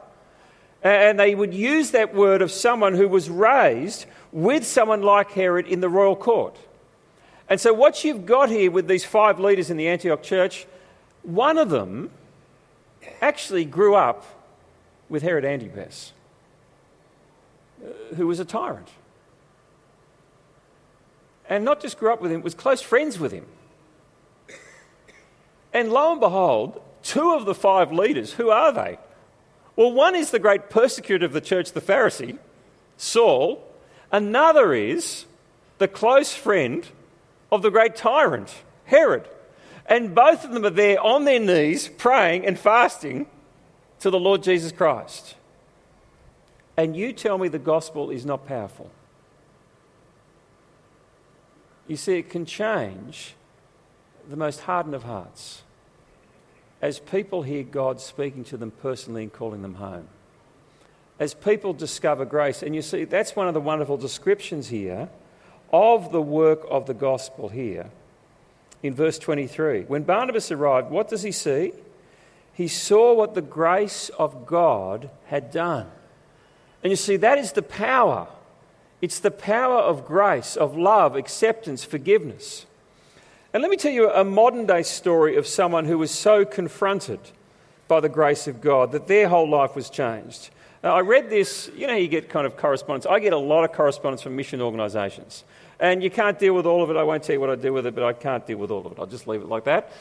And 0.82 1.20
they 1.20 1.36
would 1.36 1.54
use 1.54 1.92
that 1.92 2.16
word 2.16 2.42
of 2.42 2.52
someone 2.52 2.96
who 2.96 3.08
was 3.08 3.30
raised 3.30 4.06
with 4.32 4.66
someone 4.66 5.02
like 5.02 5.32
Herod 5.32 5.68
in 5.68 5.82
the 5.82 5.90
royal 5.90 6.16
court. 6.16 6.58
And 7.50 7.60
so, 7.60 7.74
what 7.74 8.04
you've 8.04 8.26
got 8.26 8.50
here 8.50 8.72
with 8.72 8.88
these 8.88 9.04
five 9.04 9.40
leaders 9.40 9.70
in 9.70 9.78
the 9.78 9.88
Antioch 9.88 10.24
church, 10.24 10.68
one 11.24 11.58
of 11.58 11.70
them 11.70 12.12
actually 13.22 13.66
grew 13.66 13.96
up 13.96 14.24
with 15.10 15.24
Herod 15.24 15.44
Antipas, 15.44 16.14
uh, 17.84 18.16
who 18.16 18.28
was 18.28 18.40
a 18.40 18.46
tyrant 18.46 18.88
and 21.50 21.66
not 21.66 21.82
just 21.82 21.98
grew 21.98 22.14
up 22.14 22.22
with 22.22 22.32
him, 22.32 22.42
was 22.42 22.54
close 22.54 22.82
friends 22.82 23.20
with 23.20 23.32
him. 23.32 23.46
And 25.74 25.92
lo 25.92 26.12
and 26.12 26.22
behold, 26.22 26.82
two 27.04 27.34
of 27.34 27.46
the 27.46 27.56
five 27.56 27.92
leaders, 27.92 28.34
who 28.34 28.50
are 28.50 28.72
they? 28.72 29.00
Well, 29.76 29.92
one 29.92 30.16
is 30.16 30.32
the 30.32 30.40
great 30.40 30.70
persecutor 30.70 31.26
of 31.26 31.34
the 31.34 31.42
church, 31.42 31.72
the 31.72 31.82
Pharisee, 31.82 32.38
Saul. 32.98 33.64
Another 34.12 34.74
is 34.74 35.26
the 35.80 35.88
close 35.88 36.34
friend 36.34 36.88
of 37.52 37.62
the 37.62 37.72
great 37.72 37.96
tyrant, 37.96 38.54
Herod. 38.86 39.28
And 39.86 40.14
both 40.14 40.44
of 40.46 40.52
them 40.52 40.66
are 40.66 40.70
there 40.70 41.02
on 41.02 41.26
their 41.26 41.40
knees 41.40 41.90
praying 41.90 42.46
and 42.46 42.60
fasting 42.60 43.26
to 44.02 44.10
the 44.10 44.20
Lord 44.20 44.44
Jesus 44.44 44.72
Christ. 44.72 45.36
And 46.78 46.96
you 46.96 47.12
tell 47.12 47.38
me 47.38 47.48
the 47.48 47.60
gospel 47.60 48.12
is 48.12 48.26
not 48.26 48.46
powerful. 48.46 48.92
You 51.90 51.98
see, 51.98 52.20
it 52.20 52.30
can 52.30 52.46
change 52.46 53.34
the 54.30 54.38
most 54.38 54.62
hardened 54.62 54.94
of 54.94 55.04
hearts 55.04 55.64
as 56.84 57.00
people 57.00 57.42
hear 57.42 57.64
God 57.64 58.00
speaking 58.00 58.44
to 58.46 58.58
them 58.58 58.72
personally 58.72 59.24
and 59.24 59.34
calling 59.34 59.64
them 59.64 59.74
home. 59.74 60.08
As 61.20 61.34
people 61.34 61.74
discover 61.74 62.26
grace, 62.26 62.62
and 62.62 62.76
you 62.76 62.84
see, 62.84 63.06
that's 63.06 63.36
one 63.36 63.48
of 63.48 63.56
the 63.56 63.60
wonderful 63.60 63.98
descriptions 63.98 64.70
here 64.70 65.10
of 65.74 66.12
the 66.12 66.22
work 66.22 66.62
of 66.70 66.86
the 66.86 66.94
gospel 66.94 67.50
here 67.50 67.90
in 68.84 68.94
verse 68.94 69.18
23. 69.18 69.86
When 69.86 70.04
Barnabas 70.04 70.52
arrived, 70.52 70.92
what 70.92 71.10
does 71.10 71.24
he 71.24 71.32
see? 71.32 71.74
He 72.54 72.68
saw 72.68 73.16
what 73.16 73.34
the 73.34 73.42
grace 73.42 74.10
of 74.10 74.46
God 74.46 75.10
had 75.26 75.50
done. 75.50 75.88
And 76.84 76.92
you 76.92 76.98
see, 76.98 77.18
that 77.18 77.40
is 77.40 77.54
the 77.54 77.64
power. 77.64 78.28
It's 79.02 79.20
the 79.20 79.32
power 79.32 79.78
of 79.78 80.06
grace, 80.06 80.56
of 80.56 80.78
love, 80.78 81.16
acceptance, 81.16 81.84
forgiveness. 81.84 82.66
And 83.54 83.62
let 83.62 83.72
me 83.72 83.78
tell 83.78 83.92
you 83.92 84.12
a 84.12 84.24
modern 84.24 84.66
day 84.66 84.84
story 84.84 85.36
of 85.36 85.48
someone 85.48 85.86
who 85.86 85.98
was 85.98 86.12
so 86.12 86.46
confronted 86.46 87.20
by 87.88 88.00
the 88.00 88.10
grace 88.10 88.48
of 88.48 88.62
God 88.62 88.92
that 88.92 89.08
their 89.08 89.28
whole 89.28 89.50
life 89.50 89.76
was 89.76 89.90
changed. 89.90 90.50
Now, 90.84 90.96
I 90.96 91.02
read 91.02 91.30
this, 91.30 91.70
you 91.76 91.88
know, 91.88 91.96
you 91.96 92.08
get 92.08 92.30
kind 92.30 92.46
of 92.46 92.56
correspondence. 92.56 93.06
I 93.06 93.20
get 93.20 93.34
a 93.34 93.38
lot 93.38 93.64
of 93.64 93.74
correspondence 93.74 94.22
from 94.22 94.36
mission 94.36 94.62
organisations. 94.62 95.44
And 95.80 96.04
you 96.04 96.10
can't 96.10 96.38
deal 96.38 96.54
with 96.54 96.66
all 96.66 96.84
of 96.84 96.90
it. 96.90 96.98
I 96.98 97.04
won't 97.04 97.24
tell 97.24 97.34
you 97.34 97.40
what 97.40 97.50
I 97.50 97.56
do 97.56 97.74
with 97.74 97.86
it, 97.86 97.96
but 97.96 98.04
I 98.04 98.14
can't 98.14 98.46
deal 98.46 98.58
with 98.58 98.72
all 98.72 98.86
of 98.86 98.92
it. 98.92 99.00
I'll 99.00 99.06
just 99.06 99.28
leave 99.28 99.42
it 99.42 99.48
like 99.48 99.64
that. 99.66 99.92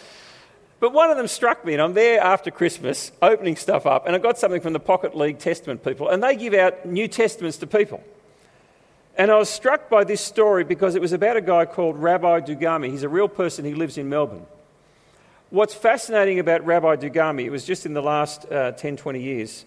But 0.80 0.92
one 0.92 1.10
of 1.10 1.16
them 1.16 1.26
struck 1.26 1.64
me, 1.64 1.72
and 1.72 1.82
I'm 1.82 1.94
there 1.94 2.20
after 2.20 2.50
Christmas 2.50 3.10
opening 3.22 3.56
stuff 3.56 3.86
up, 3.86 4.06
and 4.06 4.14
I 4.14 4.18
got 4.18 4.38
something 4.38 4.60
from 4.60 4.72
the 4.72 4.80
Pocket 4.80 5.16
League 5.16 5.38
Testament 5.38 5.82
people, 5.82 6.08
and 6.08 6.22
they 6.22 6.36
give 6.36 6.54
out 6.54 6.86
New 6.86 7.08
Testaments 7.08 7.56
to 7.58 7.66
people. 7.66 8.02
And 9.18 9.32
I 9.32 9.36
was 9.36 9.48
struck 9.48 9.90
by 9.90 10.04
this 10.04 10.20
story 10.20 10.62
because 10.62 10.94
it 10.94 11.00
was 11.00 11.12
about 11.12 11.36
a 11.36 11.40
guy 11.40 11.64
called 11.64 11.98
Rabbi 11.98 12.38
Dugami. 12.40 12.88
He's 12.88 13.02
a 13.02 13.08
real 13.08 13.26
person, 13.26 13.64
he 13.64 13.74
lives 13.74 13.98
in 13.98 14.08
Melbourne. 14.08 14.46
What's 15.50 15.74
fascinating 15.74 16.38
about 16.38 16.64
Rabbi 16.64 16.94
Dugami, 16.94 17.44
it 17.44 17.50
was 17.50 17.64
just 17.64 17.84
in 17.84 17.94
the 17.94 18.02
last 18.02 18.50
uh, 18.52 18.70
10, 18.72 18.96
20 18.96 19.20
years, 19.20 19.64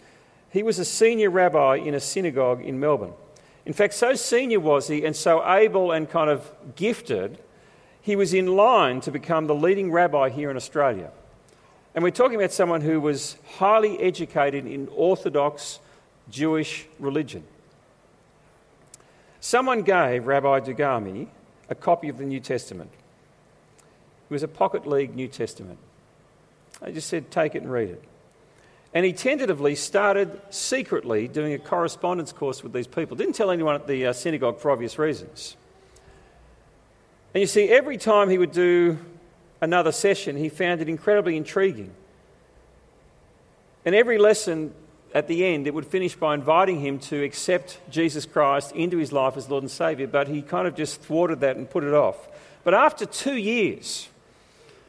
he 0.52 0.64
was 0.64 0.80
a 0.80 0.86
senior 0.86 1.30
rabbi 1.30 1.76
in 1.76 1.94
a 1.94 2.00
synagogue 2.00 2.62
in 2.62 2.80
Melbourne. 2.80 3.12
In 3.66 3.74
fact, 3.74 3.94
so 3.94 4.16
senior 4.16 4.62
was 4.62 4.88
he 4.88 5.04
and 5.04 5.14
so 5.14 5.46
able 5.46 5.92
and 5.92 6.10
kind 6.10 6.30
of 6.30 6.50
gifted, 6.78 7.38
he 8.02 8.16
was 8.16 8.34
in 8.34 8.56
line 8.56 9.02
to 9.02 9.12
become 9.12 9.48
the 9.48 9.56
leading 9.56 9.92
rabbi 9.92 10.30
here 10.30 10.50
in 10.50 10.56
Australia. 10.56 11.12
And 11.94 12.06
we're 12.06 12.12
talking 12.12 12.38
about 12.38 12.54
someone 12.54 12.80
who 12.80 13.02
was 13.02 13.36
highly 13.58 14.00
educated 14.00 14.66
in 14.66 14.88
Orthodox 14.96 15.80
Jewish 16.30 16.86
religion. 17.00 17.44
Someone 19.52 19.82
gave 19.82 20.28
Rabbi 20.28 20.62
Dugami 20.62 21.28
a 21.70 21.76
copy 21.76 22.08
of 22.08 22.18
the 22.18 22.24
New 22.24 22.40
Testament. 22.40 22.90
It 24.30 24.34
was 24.34 24.44
a 24.44 24.48
pocket 24.48 24.88
league 24.88 25.14
New 25.14 25.28
Testament. 25.28 25.78
They 26.80 26.94
just 26.94 27.10
said, 27.10 27.32
take 27.32 27.54
it 27.54 27.62
and 27.62 27.70
read 27.70 27.90
it. 27.90 28.02
And 28.94 29.06
he 29.06 29.12
tentatively 29.12 29.76
started 29.76 30.40
secretly 30.52 31.28
doing 31.28 31.52
a 31.52 31.60
correspondence 31.60 32.32
course 32.32 32.64
with 32.64 32.72
these 32.72 32.88
people. 32.88 33.18
Didn't 33.18 33.36
tell 33.36 33.52
anyone 33.52 33.76
at 33.76 33.88
the 33.88 34.06
uh, 34.06 34.14
synagogue 34.14 34.58
for 34.58 34.72
obvious 34.72 34.98
reasons. 34.98 35.58
And 37.34 37.42
you 37.42 37.48
see, 37.48 37.68
every 37.68 37.98
time 37.98 38.30
he 38.30 38.38
would 38.38 38.54
do 38.54 39.00
another 39.60 39.92
session, 39.92 40.38
he 40.38 40.48
found 40.48 40.80
it 40.80 40.88
incredibly 40.88 41.36
intriguing. 41.36 41.92
And 43.84 43.94
every 43.96 44.18
lesson 44.18 44.74
at 45.14 45.28
the 45.28 45.46
end, 45.46 45.68
it 45.68 45.74
would 45.74 45.86
finish 45.86 46.16
by 46.16 46.34
inviting 46.34 46.80
him 46.80 47.00
to 47.00 47.22
accept 47.24 47.80
Jesus 47.90 48.26
Christ 48.26 48.72
into 48.72 48.98
his 48.98 49.12
life 49.12 49.36
as 49.36 49.50
Lord 49.50 49.64
and 49.64 49.72
Saviour, 49.72 50.08
but 50.08 50.28
he 50.28 50.42
kind 50.42 50.68
of 50.68 50.76
just 50.76 51.02
thwarted 51.02 51.42
that 51.42 51.58
and 51.58 51.70
put 51.70 51.84
it 51.84 51.94
off. 51.94 52.30
But 52.64 52.74
after 52.74 53.06
two 53.06 53.36
years, 53.36 54.08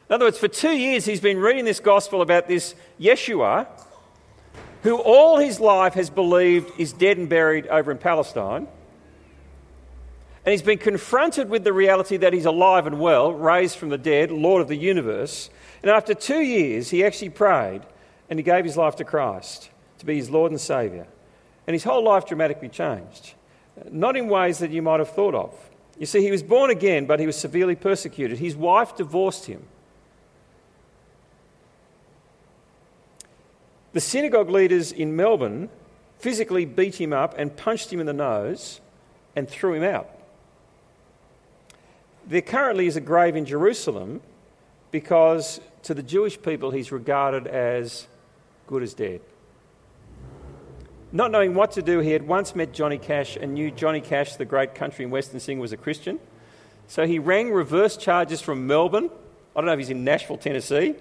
in 0.08 0.14
other 0.14 0.26
words, 0.26 0.38
for 0.38 0.48
two 0.48 0.76
years, 0.76 1.04
he's 1.04 1.20
been 1.20 1.38
reading 1.38 1.64
this 1.64 1.80
gospel 1.80 2.22
about 2.22 2.46
this 2.46 2.74
Yeshua, 3.00 3.66
who 4.82 4.96
all 4.98 5.38
his 5.38 5.58
life 5.58 5.94
has 5.94 6.10
believed 6.10 6.70
is 6.78 6.92
dead 6.92 7.18
and 7.18 7.28
buried 7.28 7.66
over 7.66 7.90
in 7.90 7.98
Palestine. 7.98 8.68
And 10.44 10.50
he's 10.50 10.62
been 10.62 10.78
confronted 10.78 11.48
with 11.48 11.64
the 11.64 11.72
reality 11.72 12.16
that 12.18 12.32
he's 12.32 12.46
alive 12.46 12.86
and 12.86 13.00
well, 13.00 13.32
raised 13.32 13.76
from 13.76 13.88
the 13.88 13.98
dead, 13.98 14.30
Lord 14.30 14.60
of 14.60 14.68
the 14.68 14.76
universe. 14.76 15.50
And 15.82 15.90
after 15.90 16.14
two 16.14 16.40
years, 16.40 16.90
he 16.90 17.04
actually 17.04 17.30
prayed 17.30 17.82
and 18.28 18.38
he 18.38 18.42
gave 18.42 18.64
his 18.64 18.76
life 18.76 18.96
to 18.96 19.04
Christ 19.04 19.70
to 20.02 20.06
be 20.06 20.16
his 20.16 20.30
Lord 20.30 20.50
and 20.50 20.60
Saviour. 20.60 21.06
And 21.66 21.74
his 21.74 21.84
whole 21.84 22.02
life 22.02 22.26
dramatically 22.26 22.68
changed, 22.68 23.34
not 23.90 24.16
in 24.16 24.28
ways 24.28 24.58
that 24.58 24.72
you 24.72 24.82
might 24.82 24.98
have 24.98 25.10
thought 25.10 25.34
of. 25.34 25.54
You 25.96 26.06
see, 26.06 26.22
he 26.22 26.32
was 26.32 26.42
born 26.42 26.70
again, 26.70 27.06
but 27.06 27.20
he 27.20 27.26
was 27.26 27.36
severely 27.36 27.76
persecuted. 27.76 28.38
His 28.38 28.56
wife 28.56 28.96
divorced 28.96 29.46
him. 29.46 29.62
The 33.92 34.00
synagogue 34.00 34.50
leaders 34.50 34.90
in 34.90 35.14
Melbourne 35.14 35.68
physically 36.18 36.64
beat 36.64 37.00
him 37.00 37.12
up 37.12 37.34
and 37.38 37.56
punched 37.56 37.92
him 37.92 38.00
in 38.00 38.06
the 38.06 38.12
nose 38.12 38.80
and 39.36 39.48
threw 39.48 39.74
him 39.74 39.84
out. 39.84 40.10
There 42.26 42.42
currently 42.42 42.86
is 42.86 42.96
a 42.96 43.00
grave 43.00 43.36
in 43.36 43.44
Jerusalem 43.44 44.20
because 44.90 45.60
to 45.84 45.94
the 45.94 46.02
Jewish 46.02 46.40
people 46.40 46.72
he's 46.72 46.90
regarded 46.90 47.46
as 47.46 48.08
good 48.66 48.82
as 48.82 48.94
dead. 48.94 49.20
Not 51.12 51.30
knowing 51.30 51.54
what 51.54 51.72
to 51.72 51.82
do, 51.82 51.98
he 51.98 52.10
had 52.10 52.26
once 52.26 52.56
met 52.56 52.72
Johnny 52.72 52.96
Cash 52.96 53.36
and 53.36 53.52
knew 53.52 53.70
Johnny 53.70 54.00
Cash, 54.00 54.36
the 54.36 54.46
great 54.46 54.74
country 54.74 55.04
and 55.04 55.12
western 55.12 55.40
singer, 55.40 55.60
was 55.60 55.72
a 55.72 55.76
Christian. 55.76 56.18
So 56.88 57.06
he 57.06 57.18
rang 57.18 57.52
reverse 57.52 57.98
charges 57.98 58.40
from 58.40 58.66
Melbourne. 58.66 59.10
I 59.54 59.60
don't 59.60 59.66
know 59.66 59.72
if 59.72 59.78
he's 59.78 59.90
in 59.90 60.04
Nashville, 60.04 60.38
Tennessee. 60.38 60.94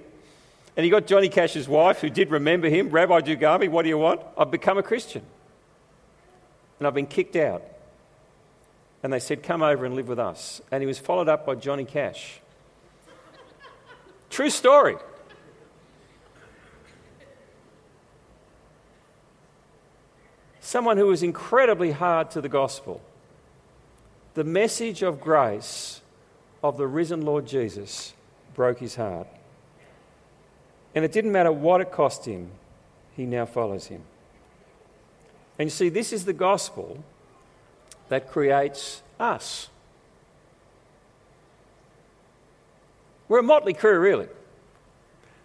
And 0.76 0.84
he 0.84 0.90
got 0.90 1.08
Johnny 1.08 1.30
Cash's 1.30 1.68
wife, 1.68 2.02
who 2.02 2.10
did 2.10 2.30
remember 2.30 2.68
him, 2.70 2.90
Rabbi 2.90 3.22
Dugami, 3.22 3.70
what 3.70 3.84
do 3.84 3.90
you 3.90 3.98
want? 3.98 4.22
I've 4.38 4.52
become 4.52 4.78
a 4.78 4.84
Christian. 4.84 5.24
And 6.80 6.88
I've 6.88 6.94
been 6.94 7.08
kicked 7.08 7.36
out. 7.38 7.64
And 9.04 9.12
they 9.12 9.20
said, 9.20 9.44
Come 9.44 9.64
over 9.64 9.86
and 9.86 9.96
live 9.96 10.08
with 10.08 10.20
us. 10.20 10.62
And 10.72 10.82
he 10.82 10.88
was 10.88 11.00
followed 11.00 11.28
up 11.28 11.46
by 11.46 11.56
Johnny 11.56 11.86
Cash. 11.86 12.40
True 14.30 14.50
story. 14.50 14.96
Someone 20.72 20.96
who 20.96 21.08
was 21.08 21.22
incredibly 21.22 21.92
hard 21.92 22.32
to 22.32 22.40
the 22.40 22.48
gospel. 22.48 23.02
The 24.36 24.46
message 24.46 25.02
of 25.02 25.20
grace 25.20 26.00
of 26.64 26.78
the 26.78 26.88
risen 26.88 27.26
Lord 27.26 27.46
Jesus 27.46 28.14
broke 28.54 28.80
his 28.80 28.96
heart. 28.96 29.28
And 30.96 31.04
it 31.04 31.12
didn't 31.12 31.34
matter 31.34 31.52
what 31.52 31.82
it 31.82 31.92
cost 31.92 32.24
him, 32.24 32.52
he 33.18 33.26
now 33.26 33.46
follows 33.46 33.88
him. 33.88 34.02
And 35.60 35.66
you 35.66 35.72
see, 35.72 35.90
this 35.90 36.14
is 36.14 36.24
the 36.24 36.32
gospel 36.32 37.04
that 38.08 38.32
creates 38.32 39.02
us. 39.20 39.68
We're 43.28 43.40
a 43.40 43.44
motley 43.44 43.74
crew, 43.74 44.00
really. 44.00 44.30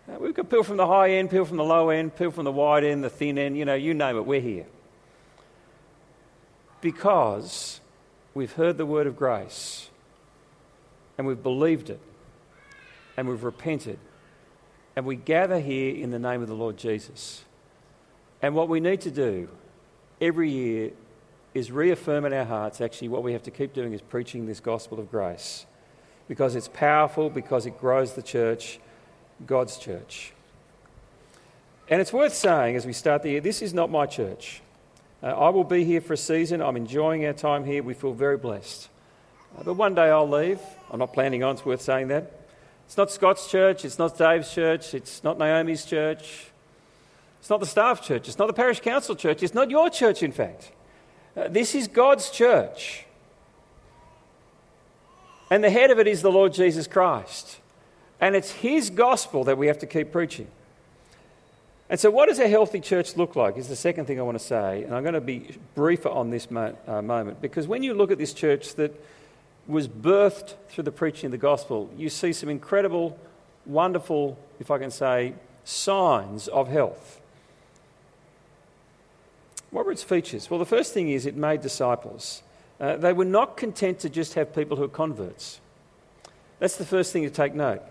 Uh, 0.09 0.19
we've 0.21 0.35
got 0.35 0.49
people 0.49 0.63
from 0.63 0.77
the 0.77 0.87
high 0.87 1.11
end, 1.11 1.31
people 1.31 1.47
from 1.47 1.57
the 1.57 1.65
low 1.65 1.89
end, 1.91 2.15
people 2.15 2.31
from 2.31 2.45
the 2.45 2.53
wide 2.53 2.85
end, 2.85 3.03
the 3.03 3.11
thin 3.11 3.39
end, 3.39 3.59
you 3.59 3.65
know, 3.65 3.75
you 3.75 3.93
name 3.93 4.17
it, 4.17 4.25
we're 4.25 4.41
here. 4.41 4.67
Because 6.87 7.81
we've 8.33 8.53
heard 8.53 8.79
the 8.79 8.87
word 8.87 9.09
of 9.09 9.17
grace 9.17 9.91
and 11.19 11.27
we've 11.27 11.43
believed 11.43 11.91
it 11.91 11.99
and 13.17 13.29
we've 13.29 13.43
repented 13.43 13.99
and 14.95 15.05
we 15.05 15.17
gather 15.17 15.59
here 15.59 15.97
in 15.97 16.13
the 16.13 16.19
name 16.21 16.43
of 16.43 16.49
the 16.49 16.55
Lord 16.55 16.77
Jesus. 16.77 17.45
And 18.41 18.55
what 18.55 18.69
we 18.69 18.79
need 18.79 19.01
to 19.01 19.11
do 19.11 19.49
every 20.21 20.49
year 20.49 20.93
is 21.55 21.73
reaffirm 21.73 22.25
in 22.25 22.33
our 22.33 22.45
hearts 22.45 22.81
actually 22.81 23.09
what 23.09 23.25
we 23.25 23.33
have 23.33 23.43
to 23.43 23.51
keep 23.51 23.75
doing 23.75 23.93
is 23.93 24.01
preaching 24.01 24.47
this 24.47 24.61
gospel 24.61 25.01
of 25.01 25.11
grace 25.11 25.67
because 26.29 26.55
it's 26.55 26.69
powerful, 26.69 27.29
because 27.29 27.67
it 27.67 27.81
grows 27.81 28.13
the 28.13 28.23
church, 28.23 28.79
God's 29.45 29.77
church. 29.77 30.33
And 31.89 32.01
it's 32.01 32.13
worth 32.13 32.35
saying 32.35 32.77
as 32.77 32.87
we 32.87 32.93
start 32.93 33.25
the 33.25 33.31
year 33.31 33.41
this 33.41 33.61
is 33.61 33.75
not 33.75 33.91
my 33.91 34.07
church. 34.07 34.63
Uh, 35.23 35.27
I 35.27 35.49
will 35.49 35.65
be 35.65 35.85
here 35.85 36.01
for 36.01 36.13
a 36.13 36.17
season. 36.17 36.61
I'm 36.61 36.77
enjoying 36.77 37.25
our 37.27 37.33
time 37.33 37.65
here. 37.65 37.83
We 37.83 37.95
feel 37.95 38.13
very 38.13 38.37
blessed. 38.37 38.89
Uh, 39.59 39.63
but 39.65 39.75
one 39.75 39.95
day 39.95 40.11
I'll 40.11 40.29
leave. 40.29 40.61
I'm 40.91 40.99
not 40.99 41.13
planning 41.13 41.43
on, 41.43 41.55
it's 41.55 41.65
worth 41.65 41.81
saying 41.81 42.09
that. 42.09 42.33
It's 42.87 42.97
not 42.97 43.11
Scott's 43.11 43.51
church, 43.51 43.85
it's 43.85 43.99
not 43.99 44.17
Dave's 44.17 44.53
church, 44.53 44.95
it's 44.95 45.25
not 45.25 45.39
Naomi's 45.39 45.85
church, 45.85 46.47
it's 47.41 47.51
not 47.51 47.59
the 47.59 47.67
staff 47.67 48.01
church, 48.01 48.29
it's 48.29 48.39
not 48.39 48.47
the 48.47 48.53
parish 48.53 48.79
council 48.79 49.17
church, 49.17 49.43
it's 49.43 49.55
not 49.55 49.71
your 49.71 49.91
church, 49.91 50.23
in 50.23 50.31
fact. 50.31 50.71
Uh, 51.37 51.49
this 51.49 51.75
is 51.75 51.89
God's 51.89 52.31
church. 52.31 53.05
And 55.51 55.65
the 55.65 55.71
head 55.71 55.91
of 55.91 55.99
it 55.99 56.07
is 56.07 56.23
the 56.23 56.31
Lord 56.31 56.53
Jesus 56.53 56.87
Christ. 56.87 57.59
And 58.21 58.35
it's 58.35 58.51
his 58.51 58.91
gospel 58.91 59.45
that 59.45 59.59
we 59.59 59.67
have 59.67 59.79
to 59.79 59.87
keep 59.87 60.13
preaching. 60.13 60.49
And 61.89 62.01
so, 62.01 62.11
what 62.11 62.29
does 62.29 62.41
a 62.41 62.49
healthy 62.49 62.81
church 62.81 63.17
look 63.17 63.37
like? 63.37 63.57
Is 63.57 63.69
the 63.69 63.77
second 63.77 64.07
thing 64.07 64.19
I 64.19 64.23
want 64.23 64.39
to 64.39 64.45
say. 64.45 64.83
And 64.83 64.95
I'm 64.95 65.03
going 65.03 65.15
to 65.15 65.21
be 65.21 65.57
briefer 65.75 66.09
on 66.09 66.31
this 66.31 66.51
mo- 66.51 66.77
uh, 66.87 67.01
moment 67.01 67.41
because 67.41 67.69
when 67.69 67.83
you 67.83 67.95
look 67.95 68.11
at 68.11 68.19
this 68.19 68.33
church 68.33 68.75
that 68.75 69.01
was 69.69 69.89
birthed 69.89 70.55
through 70.69 70.85
the 70.85 70.93
preaching 70.93 71.27
of 71.27 71.33
the 71.33 71.39
gospel, 71.39 71.91
you 71.97 72.09
see 72.09 72.33
some 72.33 72.49
incredible, 72.49 73.19
wonderful, 73.65 74.39
if 74.59 74.71
I 74.71 74.79
can 74.79 74.91
say, 74.91 75.35
signs 75.65 76.49
of 76.49 76.69
health. 76.69 77.21
What 79.71 79.87
were 79.87 79.93
its 79.93 80.03
features? 80.03 80.51
Well, 80.51 80.59
the 80.59 80.67
first 80.67 80.93
thing 80.95 81.11
is 81.11 81.27
it 81.27 81.37
made 81.37 81.61
disciples. 81.61 82.43
Uh, 82.81 82.97
they 82.97 83.13
were 83.13 83.25
not 83.25 83.57
content 83.57 84.01
to 84.01 84.11
just 84.11 84.35
have 84.35 84.55
people 84.55 84.77
who 84.77 84.85
are 84.85 84.89
converts. 84.89 85.61
That's 86.59 86.77
the 86.77 86.85
first 86.85 87.13
thing 87.13 87.23
to 87.23 87.31
take 87.31 87.55
note. 87.55 87.83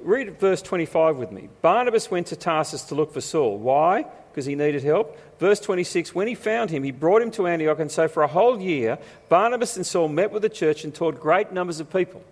Read 0.00 0.38
verse 0.38 0.62
25 0.62 1.16
with 1.16 1.32
me. 1.32 1.48
Barnabas 1.60 2.10
went 2.10 2.28
to 2.28 2.36
Tarsus 2.36 2.82
to 2.84 2.94
look 2.94 3.12
for 3.12 3.20
Saul. 3.20 3.58
Why? 3.58 4.06
Because 4.30 4.46
he 4.46 4.54
needed 4.54 4.84
help. 4.84 5.18
Verse 5.40 5.58
26 5.60 6.14
When 6.14 6.28
he 6.28 6.34
found 6.34 6.70
him, 6.70 6.84
he 6.84 6.92
brought 6.92 7.22
him 7.22 7.30
to 7.32 7.46
Antioch, 7.46 7.80
and 7.80 7.90
so 7.90 8.06
for 8.06 8.22
a 8.22 8.28
whole 8.28 8.60
year, 8.60 8.98
Barnabas 9.28 9.76
and 9.76 9.84
Saul 9.84 10.08
met 10.08 10.30
with 10.30 10.42
the 10.42 10.48
church 10.48 10.84
and 10.84 10.94
taught 10.94 11.20
great 11.20 11.52
numbers 11.52 11.80
of 11.80 11.92
people. 11.92 12.22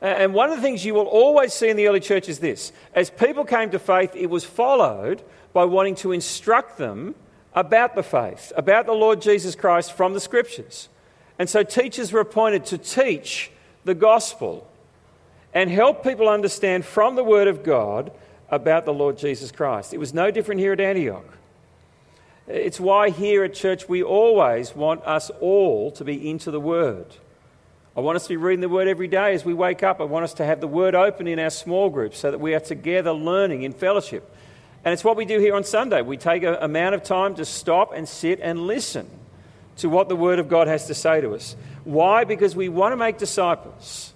And 0.00 0.34
one 0.34 0.50
of 0.50 0.56
the 0.56 0.62
things 0.62 0.84
you 0.84 0.94
will 0.94 1.06
always 1.06 1.54
see 1.54 1.68
in 1.70 1.76
the 1.76 1.88
early 1.88 2.00
church 2.00 2.28
is 2.28 2.38
this 2.38 2.72
as 2.94 3.10
people 3.10 3.44
came 3.44 3.70
to 3.70 3.78
faith, 3.78 4.14
it 4.14 4.30
was 4.30 4.44
followed 4.44 5.22
by 5.52 5.64
wanting 5.64 5.94
to 5.96 6.12
instruct 6.12 6.76
them 6.76 7.14
about 7.54 7.94
the 7.94 8.02
faith, 8.02 8.52
about 8.56 8.86
the 8.86 8.92
Lord 8.92 9.22
Jesus 9.22 9.54
Christ 9.54 9.94
from 9.94 10.12
the 10.12 10.20
scriptures. 10.20 10.90
And 11.38 11.48
so 11.48 11.62
teachers 11.62 12.12
were 12.12 12.20
appointed 12.20 12.66
to 12.66 12.78
teach 12.78 13.50
the 13.84 13.94
gospel 13.94 14.68
and 15.54 15.70
help 15.70 16.02
people 16.02 16.28
understand 16.28 16.84
from 16.84 17.16
the 17.16 17.24
Word 17.24 17.48
of 17.48 17.62
God 17.62 18.12
about 18.50 18.84
the 18.84 18.92
Lord 18.92 19.18
Jesus 19.18 19.50
Christ. 19.50 19.94
It 19.94 19.98
was 19.98 20.14
no 20.14 20.30
different 20.30 20.60
here 20.60 20.72
at 20.72 20.80
Antioch. 20.80 21.26
It's 22.46 22.78
why 22.78 23.10
here 23.10 23.42
at 23.42 23.54
church 23.54 23.88
we 23.88 24.02
always 24.02 24.74
want 24.74 25.02
us 25.04 25.30
all 25.40 25.90
to 25.92 26.04
be 26.04 26.30
into 26.30 26.50
the 26.50 26.60
Word. 26.60 27.06
I 27.96 28.00
want 28.00 28.16
us 28.16 28.24
to 28.24 28.28
be 28.28 28.36
reading 28.36 28.60
the 28.60 28.68
Word 28.68 28.88
every 28.88 29.08
day 29.08 29.34
as 29.34 29.44
we 29.44 29.54
wake 29.54 29.82
up. 29.82 30.00
I 30.00 30.04
want 30.04 30.24
us 30.24 30.34
to 30.34 30.44
have 30.44 30.60
the 30.60 30.68
Word 30.68 30.94
open 30.94 31.26
in 31.26 31.38
our 31.38 31.50
small 31.50 31.88
groups 31.88 32.18
so 32.18 32.30
that 32.30 32.38
we 32.38 32.54
are 32.54 32.60
together 32.60 33.12
learning 33.12 33.62
in 33.62 33.72
fellowship. 33.72 34.30
And 34.84 34.92
it's 34.92 35.02
what 35.02 35.16
we 35.16 35.24
do 35.24 35.40
here 35.40 35.56
on 35.56 35.64
Sunday. 35.64 36.02
We 36.02 36.16
take 36.16 36.44
an 36.44 36.54
amount 36.60 36.94
of 36.94 37.02
time 37.02 37.34
to 37.36 37.44
stop 37.44 37.92
and 37.92 38.08
sit 38.08 38.38
and 38.40 38.66
listen 38.66 39.08
to 39.78 39.88
what 39.88 40.08
the 40.08 40.14
Word 40.14 40.38
of 40.38 40.48
God 40.48 40.68
has 40.68 40.86
to 40.86 40.94
say 40.94 41.20
to 41.22 41.34
us. 41.34 41.56
Why? 41.84 42.24
Because 42.24 42.54
we 42.54 42.68
want 42.68 42.92
to 42.92 42.96
make 42.96 43.18
disciples. 43.18 44.12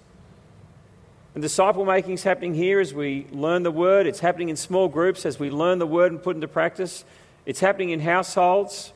And 1.33 1.41
disciple 1.41 1.85
making 1.85 2.13
is 2.13 2.23
happening 2.23 2.53
here 2.53 2.79
as 2.79 2.93
we 2.93 3.25
learn 3.31 3.63
the 3.63 3.71
word. 3.71 4.05
It's 4.05 4.19
happening 4.19 4.49
in 4.49 4.57
small 4.57 4.89
groups 4.89 5.25
as 5.25 5.39
we 5.39 5.49
learn 5.49 5.79
the 5.79 5.87
word 5.87 6.11
and 6.11 6.21
put 6.21 6.35
into 6.35 6.47
practice. 6.47 7.05
It's 7.45 7.61
happening 7.61 7.91
in 7.91 8.01
households. 8.01 8.91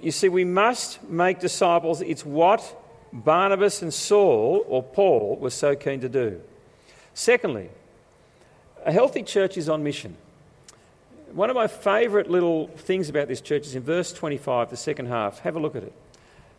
You 0.00 0.12
see, 0.12 0.28
we 0.28 0.44
must 0.44 1.02
make 1.08 1.40
disciples. 1.40 2.00
It's 2.00 2.24
what 2.24 2.80
Barnabas 3.12 3.82
and 3.82 3.92
Saul, 3.92 4.64
or 4.68 4.82
Paul, 4.82 5.36
were 5.40 5.50
so 5.50 5.74
keen 5.74 6.00
to 6.00 6.08
do. 6.08 6.40
Secondly, 7.12 7.70
a 8.84 8.92
healthy 8.92 9.22
church 9.22 9.56
is 9.56 9.68
on 9.68 9.82
mission. 9.82 10.16
One 11.32 11.50
of 11.50 11.56
my 11.56 11.66
favourite 11.66 12.30
little 12.30 12.68
things 12.68 13.08
about 13.08 13.26
this 13.26 13.40
church 13.40 13.66
is 13.66 13.74
in 13.74 13.82
verse 13.82 14.12
25, 14.12 14.70
the 14.70 14.76
second 14.76 15.06
half. 15.06 15.40
Have 15.40 15.56
a 15.56 15.60
look 15.60 15.74
at 15.74 15.82
it. 15.82 15.92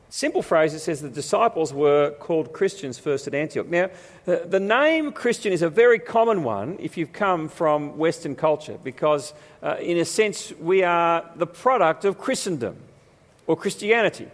Simple 0.10 0.42
phrase, 0.42 0.74
it 0.74 0.80
says 0.80 1.02
the 1.02 1.10
disciples 1.10 1.74
were 1.74 2.12
called 2.20 2.54
Christians 2.54 2.98
first 3.00 3.28
at 3.28 3.34
Antioch. 3.34 3.68
Now, 3.68 3.90
the, 4.26 4.60
name 4.60 5.12
Christian 5.12 5.52
is 5.52 5.62
a 5.62 5.70
very 5.70 6.00
common 6.00 6.44
one 6.44 6.78
if 6.80 6.96
you've 6.96 7.12
come 7.12 7.50
from 7.50 7.98
Western 7.98 8.36
culture, 8.36 8.78
because 8.84 9.34
uh, 9.64 9.78
in 9.80 9.98
a 9.98 10.06
sense, 10.06 10.54
we 10.60 10.84
are 10.84 11.30
the 11.36 11.48
product 11.48 12.06
of 12.06 12.18
Christendom 12.18 12.78
or 13.48 13.58
Christianity. 13.58 14.28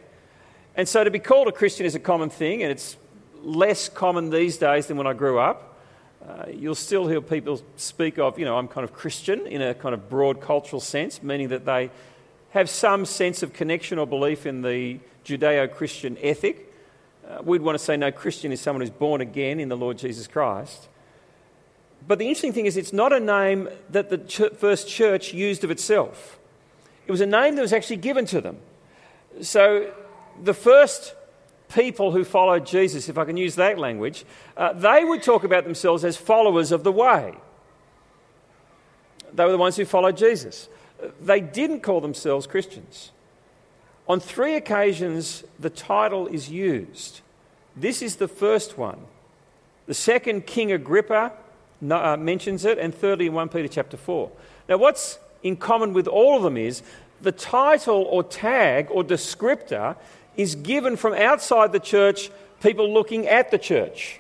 And 0.76 0.88
so 0.88 1.04
to 1.04 1.12
be 1.12 1.20
called 1.20 1.48
a 1.48 1.52
Christian 1.52 1.86
is 1.86 1.96
a 1.96 2.00
common 2.00 2.30
thing, 2.30 2.64
and 2.64 2.72
it's 2.72 2.98
less 3.42 3.90
common 3.90 4.30
these 4.30 4.58
days 4.58 4.88
than 4.88 4.98
when 4.98 5.08
I 5.08 5.14
grew 5.14 5.40
up. 5.40 5.80
Uh, 6.28 6.46
you'll 6.54 6.76
still 6.76 7.08
hear 7.08 7.22
people 7.22 7.60
speak 7.78 8.20
of, 8.20 8.38
you 8.38 8.46
know, 8.46 8.58
I'm 8.58 8.68
kind 8.68 8.84
of 8.84 8.94
Christian 8.94 9.48
in 9.48 9.62
a 9.62 9.74
kind 9.74 9.96
of 9.96 10.10
broad 10.10 10.42
cultural 10.42 10.80
sense, 10.80 11.24
meaning 11.24 11.48
that 11.48 11.66
they 11.66 11.90
have 12.52 12.70
some 12.70 13.06
sense 13.06 13.42
of 13.42 13.54
connection 13.54 13.98
or 13.98 14.06
belief 14.06 14.46
in 14.46 14.62
the 14.62 15.00
Judeo 15.26 15.72
Christian 15.74 16.18
ethic. 16.22 16.74
Uh, 17.28 17.42
we'd 17.44 17.62
want 17.62 17.78
to 17.78 17.84
say 17.84 17.98
no, 17.98 18.12
Christian 18.12 18.52
is 18.52 18.60
someone 18.60 18.82
who's 18.82 18.90
born 18.90 19.22
again 19.22 19.60
in 19.60 19.70
the 19.70 19.78
Lord 19.78 19.98
Jesus 19.98 20.28
Christ. 20.28 20.90
But 22.08 22.20
the 22.20 22.28
interesting 22.28 22.54
thing 22.54 22.66
is, 22.66 22.78
it's 22.78 22.94
not 22.94 23.14
a 23.14 23.20
name 23.20 23.70
that 23.90 24.10
the 24.10 24.18
ch- 24.18 24.54
first 24.58 24.90
church 24.90 25.34
used 25.34 25.64
of 25.64 25.72
itself. 25.72 26.40
It 27.06 27.12
was 27.12 27.22
a 27.22 27.26
name 27.26 27.56
that 27.56 27.62
was 27.62 27.74
actually 27.74 27.98
given 27.98 28.26
to 28.28 28.42
them. 28.42 28.58
So 29.42 29.94
the 30.42 30.54
first 30.54 31.16
people 31.74 32.12
who 32.12 32.24
followed 32.24 32.66
Jesus, 32.66 33.08
if 33.08 33.18
I 33.18 33.26
can 33.26 33.38
use 33.38 33.56
that 33.56 33.78
language, 33.78 34.26
uh, 34.58 34.74
they 34.74 35.04
would 35.04 35.24
talk 35.24 35.44
about 35.44 35.64
themselves 35.64 36.04
as 36.04 36.18
followers 36.18 36.72
of 36.72 36.84
the 36.84 36.92
way. 36.92 37.36
They 39.34 39.46
were 39.46 39.52
the 39.52 39.58
ones 39.58 39.78
who 39.78 39.86
followed 39.86 40.18
Jesus. 40.18 40.68
They 41.22 41.40
didn't 41.40 41.82
call 41.82 42.02
themselves 42.02 42.48
Christians. 42.48 43.12
On 44.12 44.20
three 44.20 44.56
occasions, 44.56 45.46
the 45.58 45.70
title 45.70 46.28
is 46.28 46.50
used. 46.50 47.22
This 47.78 48.02
is 48.02 48.18
the 48.18 48.28
first 48.28 48.78
one. 48.78 48.98
The 49.86 49.94
second, 49.94 50.46
King 50.46 50.74
Agrippa 50.74 51.32
uh, 51.90 52.18
mentions 52.18 52.66
it, 52.66 52.78
and 52.78 52.94
thirdly, 52.94 53.28
in 53.28 53.34
1 53.34 53.48
Peter 53.48 53.70
chapter 53.70 53.96
4. 53.96 54.30
Now, 54.68 54.76
what's 54.76 55.18
in 55.44 55.56
common 55.56 55.94
with 55.94 56.10
all 56.10 56.36
of 56.36 56.44
them 56.44 56.58
is 56.58 56.84
the 57.22 57.32
title 57.32 58.02
or 58.02 58.22
tag 58.22 58.90
or 58.92 59.02
descriptor 59.02 59.96
is 60.36 60.56
given 60.56 60.98
from 60.98 61.14
outside 61.14 61.72
the 61.72 61.80
church, 61.80 62.32
people 62.62 62.94
looking 62.94 63.30
at 63.30 63.50
the 63.50 63.58
church. 63.58 64.20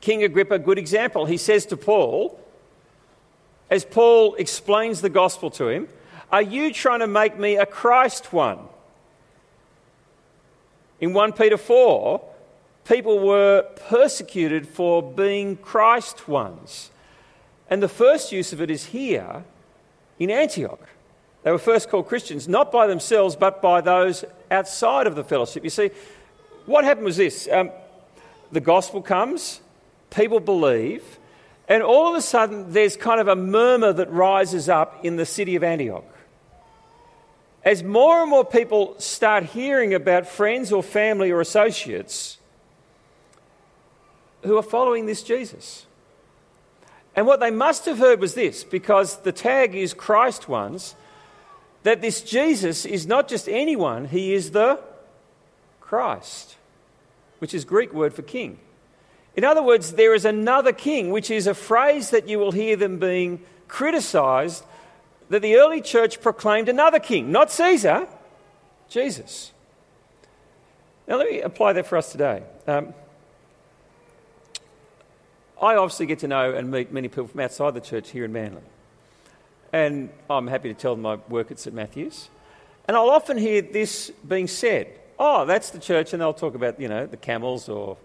King 0.00 0.24
Agrippa, 0.24 0.58
good 0.58 0.78
example. 0.78 1.26
He 1.26 1.36
says 1.36 1.66
to 1.66 1.76
Paul, 1.76 2.40
as 3.68 3.84
Paul 3.84 4.34
explains 4.36 5.02
the 5.02 5.10
gospel 5.10 5.50
to 5.50 5.68
him, 5.68 5.88
are 6.32 6.42
you 6.42 6.72
trying 6.72 7.00
to 7.00 7.06
make 7.06 7.38
me 7.38 7.56
a 7.56 7.66
Christ 7.66 8.32
one? 8.32 8.58
In 10.98 11.12
1 11.12 11.32
Peter 11.32 11.58
4, 11.58 12.22
people 12.84 13.18
were 13.18 13.62
persecuted 13.88 14.66
for 14.66 15.02
being 15.02 15.56
Christ 15.56 16.26
ones. 16.26 16.90
And 17.68 17.82
the 17.82 17.88
first 17.88 18.32
use 18.32 18.52
of 18.52 18.60
it 18.62 18.70
is 18.70 18.86
here 18.86 19.44
in 20.18 20.30
Antioch. 20.30 20.88
They 21.42 21.50
were 21.50 21.58
first 21.58 21.90
called 21.90 22.06
Christians, 22.06 22.48
not 22.48 22.70
by 22.70 22.86
themselves, 22.86 23.36
but 23.36 23.60
by 23.60 23.80
those 23.80 24.24
outside 24.50 25.06
of 25.06 25.16
the 25.16 25.24
fellowship. 25.24 25.64
You 25.64 25.70
see, 25.70 25.90
what 26.66 26.84
happened 26.84 27.04
was 27.04 27.16
this 27.16 27.48
um, 27.50 27.70
the 28.52 28.60
gospel 28.60 29.02
comes, 29.02 29.60
people 30.10 30.38
believe, 30.38 31.18
and 31.68 31.82
all 31.82 32.08
of 32.08 32.14
a 32.14 32.22
sudden 32.22 32.72
there's 32.72 32.96
kind 32.96 33.20
of 33.20 33.28
a 33.28 33.36
murmur 33.36 33.92
that 33.92 34.10
rises 34.10 34.68
up 34.68 35.04
in 35.04 35.16
the 35.16 35.26
city 35.26 35.56
of 35.56 35.64
Antioch. 35.64 36.04
As 37.64 37.82
more 37.82 38.22
and 38.22 38.30
more 38.30 38.44
people 38.44 38.98
start 38.98 39.44
hearing 39.44 39.94
about 39.94 40.26
friends 40.26 40.72
or 40.72 40.82
family 40.82 41.30
or 41.30 41.40
associates 41.40 42.38
who 44.42 44.56
are 44.58 44.62
following 44.62 45.06
this 45.06 45.22
Jesus. 45.22 45.86
And 47.14 47.26
what 47.26 47.40
they 47.40 47.50
must 47.50 47.86
have 47.86 47.98
heard 47.98 48.20
was 48.20 48.34
this 48.34 48.64
because 48.64 49.18
the 49.18 49.32
tag 49.32 49.74
is 49.74 49.94
Christ 49.94 50.48
ones, 50.48 50.96
that 51.82 52.00
this 52.00 52.22
Jesus 52.22 52.84
is 52.84 53.06
not 53.06 53.28
just 53.28 53.48
anyone, 53.48 54.06
he 54.06 54.32
is 54.32 54.50
the 54.50 54.80
Christ, 55.80 56.56
which 57.38 57.54
is 57.54 57.64
Greek 57.64 57.92
word 57.92 58.14
for 58.14 58.22
king. 58.22 58.58
In 59.36 59.44
other 59.44 59.62
words, 59.62 59.92
there 59.92 60.14
is 60.14 60.24
another 60.24 60.72
king, 60.72 61.10
which 61.10 61.30
is 61.30 61.46
a 61.46 61.54
phrase 61.54 62.10
that 62.10 62.28
you 62.28 62.38
will 62.38 62.52
hear 62.52 62.76
them 62.76 62.98
being 62.98 63.42
criticized 63.68 64.64
that 65.32 65.40
the 65.40 65.56
early 65.56 65.80
church 65.80 66.20
proclaimed 66.20 66.68
another 66.68 66.98
king, 66.98 67.32
not 67.32 67.50
Caesar, 67.50 68.06
Jesus. 68.90 69.50
Now, 71.08 71.16
let 71.16 71.30
me 71.30 71.40
apply 71.40 71.72
that 71.72 71.86
for 71.86 71.96
us 71.96 72.12
today. 72.12 72.42
Um, 72.66 72.92
I 75.60 75.76
obviously 75.76 76.04
get 76.04 76.18
to 76.18 76.28
know 76.28 76.52
and 76.52 76.70
meet 76.70 76.92
many 76.92 77.08
people 77.08 77.28
from 77.28 77.40
outside 77.40 77.72
the 77.72 77.80
church 77.80 78.10
here 78.10 78.26
in 78.26 78.32
Manly. 78.34 78.60
And 79.72 80.10
I'm 80.28 80.48
happy 80.48 80.68
to 80.68 80.78
tell 80.78 80.94
them 80.96 81.06
I 81.06 81.14
work 81.30 81.50
at 81.50 81.58
St 81.58 81.74
Matthew's. 81.74 82.28
And 82.86 82.94
I'll 82.94 83.08
often 83.08 83.38
hear 83.38 83.62
this 83.62 84.10
being 84.28 84.46
said 84.46 84.88
oh, 85.18 85.46
that's 85.46 85.70
the 85.70 85.78
church, 85.78 86.12
and 86.12 86.20
they'll 86.20 86.34
talk 86.34 86.54
about, 86.54 86.78
you 86.78 86.88
know, 86.88 87.06
the 87.06 87.16
camels 87.16 87.68
or 87.68 87.96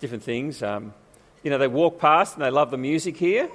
different 0.00 0.22
things. 0.22 0.62
Um, 0.62 0.94
you 1.42 1.50
know, 1.50 1.58
they 1.58 1.68
walk 1.68 1.98
past 1.98 2.36
and 2.36 2.44
they 2.44 2.50
love 2.50 2.70
the 2.70 2.78
music 2.78 3.18
here. 3.18 3.50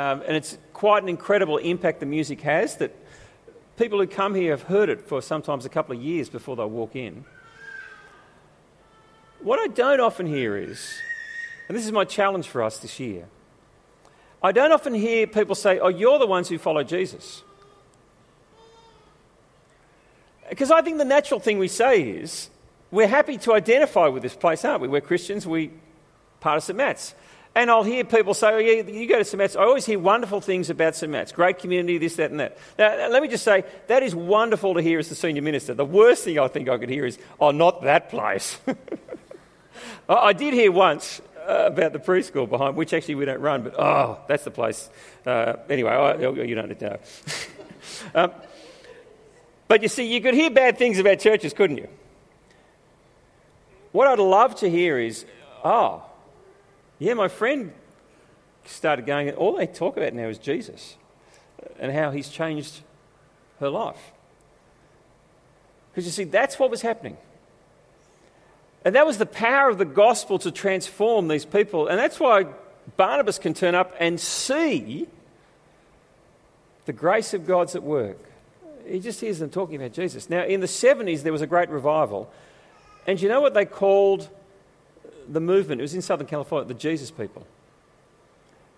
Um, 0.00 0.22
and 0.26 0.34
it's 0.34 0.56
quite 0.72 1.02
an 1.02 1.10
incredible 1.10 1.58
impact 1.58 2.00
the 2.00 2.06
music 2.06 2.40
has 2.40 2.76
that 2.78 2.96
people 3.76 3.98
who 3.98 4.06
come 4.06 4.34
here 4.34 4.52
have 4.52 4.62
heard 4.62 4.88
it 4.88 5.02
for 5.02 5.20
sometimes 5.20 5.66
a 5.66 5.68
couple 5.68 5.94
of 5.94 6.02
years 6.02 6.30
before 6.30 6.56
they 6.56 6.64
walk 6.64 6.96
in. 6.96 7.26
What 9.42 9.58
I 9.58 9.66
don't 9.66 10.00
often 10.00 10.24
hear 10.24 10.56
is, 10.56 10.90
and 11.68 11.76
this 11.76 11.84
is 11.84 11.92
my 11.92 12.06
challenge 12.06 12.48
for 12.48 12.62
us 12.62 12.78
this 12.78 12.98
year, 12.98 13.28
I 14.42 14.52
don't 14.52 14.72
often 14.72 14.94
hear 14.94 15.26
people 15.26 15.54
say, 15.54 15.78
Oh, 15.78 15.88
you're 15.88 16.18
the 16.18 16.26
ones 16.26 16.48
who 16.48 16.56
follow 16.56 16.82
Jesus. 16.82 17.42
Because 20.48 20.70
I 20.70 20.80
think 20.80 20.96
the 20.96 21.04
natural 21.04 21.40
thing 21.40 21.58
we 21.58 21.68
say 21.68 22.00
is, 22.00 22.48
we're 22.90 23.06
happy 23.06 23.36
to 23.38 23.52
identify 23.52 24.08
with 24.08 24.22
this 24.22 24.34
place, 24.34 24.64
aren't 24.64 24.80
we? 24.80 24.88
We're 24.88 25.02
Christians, 25.02 25.46
we 25.46 25.72
part 26.40 26.56
of 26.56 26.62
St. 26.62 26.76
Matt's. 26.76 27.14
And 27.54 27.68
I'll 27.68 27.82
hear 27.82 28.04
people 28.04 28.32
say, 28.32 28.52
oh, 28.52 28.58
yeah, 28.58 28.82
you 28.82 29.08
go 29.08 29.18
to 29.18 29.24
St. 29.24 29.36
Matt's. 29.36 29.56
I 29.56 29.62
always 29.62 29.84
hear 29.84 29.98
wonderful 29.98 30.40
things 30.40 30.70
about 30.70 30.94
St. 30.94 31.10
Matt's. 31.10 31.32
Great 31.32 31.58
community, 31.58 31.98
this, 31.98 32.14
that, 32.16 32.30
and 32.30 32.38
that. 32.38 32.56
Now, 32.78 33.08
let 33.08 33.22
me 33.22 33.28
just 33.28 33.42
say, 33.42 33.64
that 33.88 34.04
is 34.04 34.14
wonderful 34.14 34.74
to 34.74 34.82
hear 34.82 35.00
as 35.00 35.08
the 35.08 35.16
senior 35.16 35.42
minister. 35.42 35.74
The 35.74 35.84
worst 35.84 36.24
thing 36.24 36.38
I 36.38 36.46
think 36.46 36.68
I 36.68 36.78
could 36.78 36.88
hear 36.88 37.04
is, 37.04 37.18
oh, 37.40 37.50
not 37.50 37.82
that 37.82 38.08
place. 38.08 38.58
I 40.08 40.32
did 40.32 40.54
hear 40.54 40.70
once 40.70 41.20
uh, 41.48 41.64
about 41.66 41.92
the 41.92 41.98
preschool 41.98 42.48
behind, 42.48 42.76
which 42.76 42.92
actually 42.92 43.16
we 43.16 43.24
don't 43.24 43.40
run, 43.40 43.62
but 43.62 43.78
oh, 43.78 44.20
that's 44.28 44.44
the 44.44 44.50
place. 44.50 44.88
Uh, 45.26 45.56
anyway, 45.68 45.90
I, 45.90 46.14
you 46.14 46.54
don't 46.54 46.68
need 46.68 46.78
to 46.78 46.90
know. 46.90 46.98
um, 48.14 48.32
but 49.66 49.82
you 49.82 49.88
see, 49.88 50.12
you 50.12 50.20
could 50.20 50.34
hear 50.34 50.50
bad 50.50 50.78
things 50.78 50.98
about 50.98 51.18
churches, 51.18 51.52
couldn't 51.52 51.78
you? 51.78 51.88
What 53.92 54.06
I'd 54.06 54.18
love 54.18 54.56
to 54.56 54.70
hear 54.70 54.98
is, 54.98 55.24
oh, 55.64 56.04
yeah, 57.00 57.14
my 57.14 57.28
friend 57.28 57.72
started 58.66 59.06
going, 59.06 59.30
all 59.32 59.56
they 59.56 59.66
talk 59.66 59.96
about 59.96 60.12
now 60.12 60.28
is 60.28 60.38
Jesus 60.38 60.96
and 61.78 61.90
how 61.90 62.10
he's 62.10 62.28
changed 62.28 62.80
her 63.58 63.70
life. 63.70 64.12
Because 65.90 66.04
you 66.04 66.12
see, 66.12 66.24
that's 66.24 66.58
what 66.58 66.70
was 66.70 66.82
happening. 66.82 67.16
And 68.84 68.94
that 68.94 69.06
was 69.06 69.18
the 69.18 69.26
power 69.26 69.70
of 69.70 69.78
the 69.78 69.84
gospel 69.84 70.38
to 70.40 70.50
transform 70.50 71.28
these 71.28 71.44
people. 71.44 71.88
And 71.88 71.98
that's 71.98 72.20
why 72.20 72.46
Barnabas 72.96 73.38
can 73.38 73.54
turn 73.54 73.74
up 73.74 73.94
and 73.98 74.20
see 74.20 75.08
the 76.84 76.92
grace 76.92 77.32
of 77.32 77.46
God's 77.46 77.74
at 77.74 77.82
work. 77.82 78.18
He 78.86 79.00
just 79.00 79.20
hears 79.20 79.38
them 79.38 79.50
talking 79.50 79.76
about 79.76 79.92
Jesus. 79.92 80.28
Now, 80.28 80.44
in 80.44 80.60
the 80.60 80.66
70s, 80.66 81.22
there 81.22 81.32
was 81.32 81.42
a 81.42 81.46
great 81.46 81.70
revival. 81.70 82.30
And 83.06 83.20
you 83.20 83.28
know 83.28 83.40
what 83.40 83.54
they 83.54 83.64
called 83.64 84.28
the 85.30 85.40
movement? 85.40 85.80
It 85.80 85.82
was 85.82 85.94
in 85.94 86.02
Southern 86.02 86.26
California, 86.26 86.68
the 86.68 86.74
Jesus 86.74 87.10
people. 87.10 87.46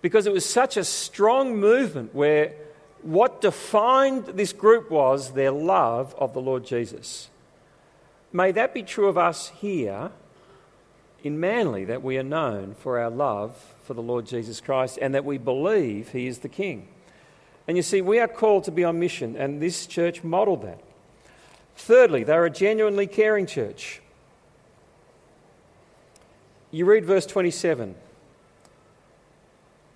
Because 0.01 0.27
it 0.27 0.33
was 0.33 0.45
such 0.45 0.77
a 0.77 0.83
strong 0.83 1.57
movement 1.57 2.13
where 2.13 2.53
what 3.01 3.41
defined 3.41 4.25
this 4.25 4.53
group 4.53 4.89
was 4.89 5.31
their 5.31 5.51
love 5.51 6.15
of 6.17 6.33
the 6.33 6.41
Lord 6.41 6.65
Jesus. 6.65 7.29
May 8.31 8.51
that 8.53 8.73
be 8.73 8.83
true 8.83 9.07
of 9.07 9.17
us 9.17 9.49
here 9.49 10.11
in 11.23 11.39
Manly, 11.39 11.85
that 11.85 12.03
we 12.03 12.17
are 12.17 12.23
known 12.23 12.75
for 12.75 12.99
our 12.99 13.09
love 13.09 13.55
for 13.83 13.93
the 13.93 14.01
Lord 14.01 14.25
Jesus 14.25 14.59
Christ 14.59 14.99
and 15.01 15.15
that 15.15 15.25
we 15.25 15.37
believe 15.37 16.09
He 16.09 16.27
is 16.27 16.39
the 16.39 16.49
King. 16.49 16.87
And 17.67 17.77
you 17.77 17.83
see, 17.83 18.01
we 18.01 18.19
are 18.19 18.27
called 18.27 18.65
to 18.65 18.71
be 18.71 18.83
on 18.83 18.99
mission, 18.99 19.37
and 19.37 19.61
this 19.61 19.87
church 19.87 20.23
modelled 20.23 20.63
that. 20.63 20.81
Thirdly, 21.75 22.23
they're 22.23 22.45
a 22.45 22.49
genuinely 22.49 23.07
caring 23.07 23.45
church. 23.45 24.01
You 26.73 26.85
read 26.85 27.05
verse 27.05 27.27
27. 27.27 27.93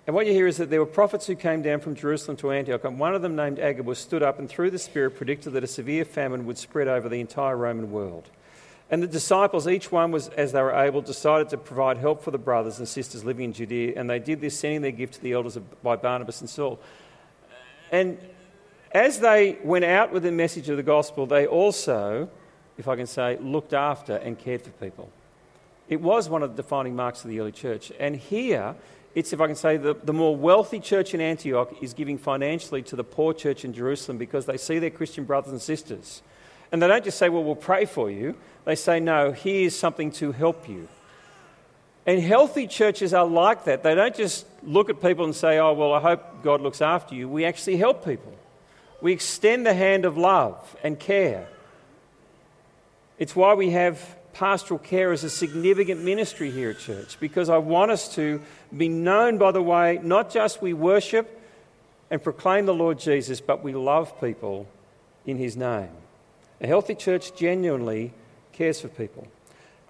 And 0.06 0.14
what 0.14 0.26
you 0.26 0.32
hear 0.32 0.46
is 0.46 0.58
that 0.58 0.70
there 0.70 0.78
were 0.78 0.86
prophets 0.86 1.26
who 1.26 1.34
came 1.34 1.60
down 1.60 1.80
from 1.80 1.96
Jerusalem 1.96 2.36
to 2.36 2.52
Antioch, 2.52 2.84
and 2.84 3.00
one 3.00 3.16
of 3.16 3.20
them, 3.20 3.34
named 3.34 3.58
Agabus, 3.58 3.98
stood 3.98 4.22
up 4.22 4.38
and 4.38 4.48
through 4.48 4.70
the 4.70 4.78
Spirit 4.78 5.16
predicted 5.16 5.54
that 5.54 5.64
a 5.64 5.66
severe 5.66 6.04
famine 6.04 6.46
would 6.46 6.56
spread 6.56 6.86
over 6.86 7.08
the 7.08 7.18
entire 7.18 7.56
Roman 7.56 7.90
world. 7.90 8.30
And 8.92 9.02
the 9.02 9.08
disciples, 9.08 9.66
each 9.66 9.90
one 9.90 10.12
was, 10.12 10.28
as 10.28 10.52
they 10.52 10.62
were 10.62 10.72
able, 10.72 11.02
decided 11.02 11.48
to 11.48 11.58
provide 11.58 11.98
help 11.98 12.22
for 12.22 12.30
the 12.30 12.38
brothers 12.38 12.78
and 12.78 12.86
sisters 12.86 13.24
living 13.24 13.46
in 13.46 13.52
Judea, 13.52 13.94
and 13.96 14.08
they 14.08 14.20
did 14.20 14.40
this, 14.40 14.56
sending 14.56 14.82
their 14.82 14.92
gift 14.92 15.14
to 15.14 15.20
the 15.20 15.32
elders 15.32 15.58
by 15.82 15.96
Barnabas 15.96 16.42
and 16.42 16.48
Saul. 16.48 16.78
And 17.90 18.18
as 18.92 19.18
they 19.18 19.58
went 19.64 19.84
out 19.84 20.12
with 20.12 20.22
the 20.22 20.30
message 20.30 20.68
of 20.68 20.76
the 20.76 20.84
gospel, 20.84 21.26
they 21.26 21.44
also, 21.44 22.30
if 22.78 22.86
I 22.86 22.94
can 22.94 23.08
say, 23.08 23.36
looked 23.38 23.72
after 23.72 24.14
and 24.14 24.38
cared 24.38 24.62
for 24.62 24.70
people. 24.70 25.10
It 25.88 26.00
was 26.00 26.28
one 26.28 26.42
of 26.42 26.56
the 26.56 26.62
defining 26.62 26.94
marks 26.94 27.24
of 27.24 27.30
the 27.30 27.40
early 27.40 27.52
church. 27.52 27.92
And 27.98 28.14
here, 28.16 28.74
it's, 29.14 29.32
if 29.32 29.40
I 29.40 29.46
can 29.46 29.56
say, 29.56 29.78
the, 29.78 29.94
the 29.94 30.12
more 30.12 30.36
wealthy 30.36 30.80
church 30.80 31.14
in 31.14 31.20
Antioch 31.20 31.74
is 31.80 31.94
giving 31.94 32.18
financially 32.18 32.82
to 32.82 32.96
the 32.96 33.04
poor 33.04 33.32
church 33.32 33.64
in 33.64 33.72
Jerusalem 33.72 34.18
because 34.18 34.46
they 34.46 34.58
see 34.58 34.78
their 34.78 34.90
Christian 34.90 35.24
brothers 35.24 35.52
and 35.52 35.60
sisters. 35.60 36.22
And 36.70 36.82
they 36.82 36.88
don't 36.88 37.04
just 37.04 37.18
say, 37.18 37.28
well, 37.28 37.42
we'll 37.42 37.56
pray 37.56 37.86
for 37.86 38.10
you. 38.10 38.36
They 38.64 38.74
say, 38.74 39.00
no, 39.00 39.32
here's 39.32 39.74
something 39.74 40.10
to 40.12 40.32
help 40.32 40.68
you. 40.68 40.88
And 42.06 42.20
healthy 42.20 42.66
churches 42.66 43.14
are 43.14 43.26
like 43.26 43.64
that. 43.64 43.82
They 43.82 43.94
don't 43.94 44.14
just 44.14 44.46
look 44.62 44.90
at 44.90 45.00
people 45.00 45.24
and 45.24 45.34
say, 45.34 45.58
oh, 45.58 45.72
well, 45.72 45.92
I 45.92 46.00
hope 46.00 46.42
God 46.42 46.60
looks 46.60 46.82
after 46.82 47.14
you. 47.14 47.28
We 47.28 47.44
actually 47.44 47.76
help 47.76 48.04
people. 48.04 48.34
We 49.00 49.12
extend 49.12 49.66
the 49.66 49.74
hand 49.74 50.04
of 50.04 50.16
love 50.16 50.76
and 50.82 50.98
care. 50.98 51.48
It's 53.18 53.34
why 53.34 53.54
we 53.54 53.70
have 53.70 54.17
pastoral 54.32 54.78
care 54.78 55.12
is 55.12 55.24
a 55.24 55.30
significant 55.30 56.02
ministry 56.02 56.50
here 56.50 56.70
at 56.70 56.78
church 56.78 57.18
because 57.20 57.48
I 57.48 57.58
want 57.58 57.90
us 57.90 58.14
to 58.14 58.40
be 58.76 58.88
known 58.88 59.38
by 59.38 59.52
the 59.52 59.62
way 59.62 59.98
not 60.02 60.30
just 60.30 60.62
we 60.62 60.72
worship 60.72 61.40
and 62.10 62.22
proclaim 62.22 62.66
the 62.66 62.74
Lord 62.74 62.98
Jesus, 62.98 63.40
but 63.40 63.62
we 63.62 63.72
love 63.72 64.20
people 64.20 64.68
in 65.26 65.36
his 65.36 65.56
name. 65.56 65.90
A 66.60 66.66
healthy 66.66 66.94
church 66.94 67.36
genuinely 67.36 68.12
cares 68.52 68.80
for 68.80 68.88
people. 68.88 69.28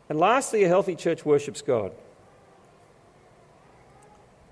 And 0.09 0.19
lastly, 0.19 0.65
a 0.65 0.69
healthy 0.69 0.97
church 0.97 1.25
worships 1.25 1.63
God. 1.63 1.93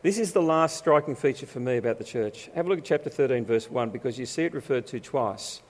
This 0.03 0.18
is 0.18 0.33
the 0.33 0.42
last 0.42 0.77
striking 0.77 1.16
feature 1.16 1.46
for 1.46 1.59
me 1.59 1.79
about 1.79 1.99
the 1.99 2.05
church. 2.05 2.49
Have 2.55 2.66
a 2.66 2.68
look 2.68 2.79
at 2.79 2.85
chapter 2.85 3.11
13, 3.11 3.44
verse 3.44 3.70
1, 3.70 3.90
because 3.90 4.18
you 4.18 4.27
see 4.27 4.44
it 4.44 4.55
referred 4.55 4.87
to 4.88 5.01
twice. 5.01 5.62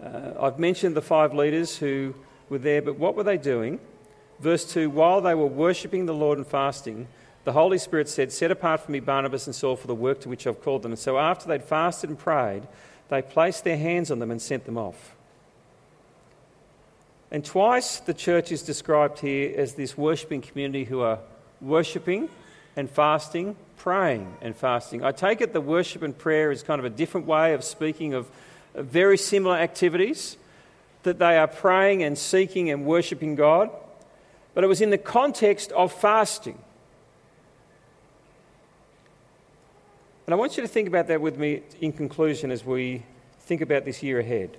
Uh, 0.00 0.32
I've 0.40 0.58
mentioned 0.58 0.94
the 0.94 1.02
five 1.02 1.34
leaders 1.34 1.76
who 1.76 2.14
were 2.50 2.58
there, 2.58 2.82
but 2.82 2.98
what 2.98 3.16
were 3.16 3.22
they 3.22 3.38
doing? 3.38 3.80
Verse 4.40 4.70
2 4.70 4.90
While 4.90 5.22
they 5.22 5.34
were 5.34 5.46
worshipping 5.46 6.04
the 6.04 6.14
Lord 6.14 6.36
and 6.36 6.46
fasting, 6.46 7.08
the 7.44 7.52
Holy 7.52 7.78
Spirit 7.78 8.08
said, 8.08 8.32
Set 8.32 8.50
apart 8.50 8.80
for 8.80 8.92
me 8.92 9.00
Barnabas 9.00 9.46
and 9.46 9.56
Saul 9.56 9.76
for 9.76 9.86
the 9.86 9.94
work 9.94 10.20
to 10.20 10.28
which 10.28 10.46
I've 10.46 10.62
called 10.62 10.82
them. 10.82 10.92
And 10.92 10.98
so 10.98 11.18
after 11.18 11.48
they'd 11.48 11.64
fasted 11.64 12.10
and 12.10 12.18
prayed, 12.18 12.64
they 13.08 13.22
placed 13.22 13.64
their 13.64 13.78
hands 13.78 14.10
on 14.10 14.18
them 14.18 14.30
and 14.30 14.42
sent 14.42 14.66
them 14.66 14.76
off. 14.76 15.14
And 17.30 17.44
twice 17.44 18.00
the 18.00 18.14
church 18.14 18.50
is 18.50 18.62
described 18.62 19.20
here 19.20 19.54
as 19.56 19.74
this 19.74 19.96
worshipping 19.96 20.42
community 20.42 20.84
who 20.84 21.00
are 21.00 21.20
worshipping 21.60 22.28
and 22.76 22.90
fasting, 22.90 23.56
praying 23.76 24.34
and 24.40 24.54
fasting. 24.54 25.04
I 25.04 25.12
take 25.12 25.40
it 25.40 25.52
the 25.52 25.60
worship 25.60 26.02
and 26.02 26.16
prayer 26.16 26.50
is 26.50 26.62
kind 26.62 26.78
of 26.78 26.84
a 26.84 26.90
different 26.90 27.26
way 27.26 27.54
of 27.54 27.62
speaking 27.62 28.14
of 28.14 28.28
very 28.74 29.16
similar 29.16 29.56
activities 29.56 30.36
that 31.02 31.18
they 31.18 31.36
are 31.38 31.48
praying 31.48 32.02
and 32.02 32.16
seeking 32.16 32.70
and 32.70 32.84
worshipping 32.84 33.34
God, 33.34 33.70
but 34.54 34.64
it 34.64 34.66
was 34.66 34.80
in 34.80 34.90
the 34.90 34.98
context 34.98 35.72
of 35.72 35.92
fasting. 35.92 36.58
And 40.26 40.34
I 40.34 40.36
want 40.36 40.56
you 40.56 40.62
to 40.62 40.68
think 40.68 40.86
about 40.86 41.08
that 41.08 41.20
with 41.20 41.38
me 41.38 41.62
in 41.80 41.92
conclusion 41.92 42.50
as 42.50 42.64
we 42.64 43.02
think 43.40 43.60
about 43.60 43.84
this 43.84 44.02
year 44.02 44.20
ahead. 44.20 44.56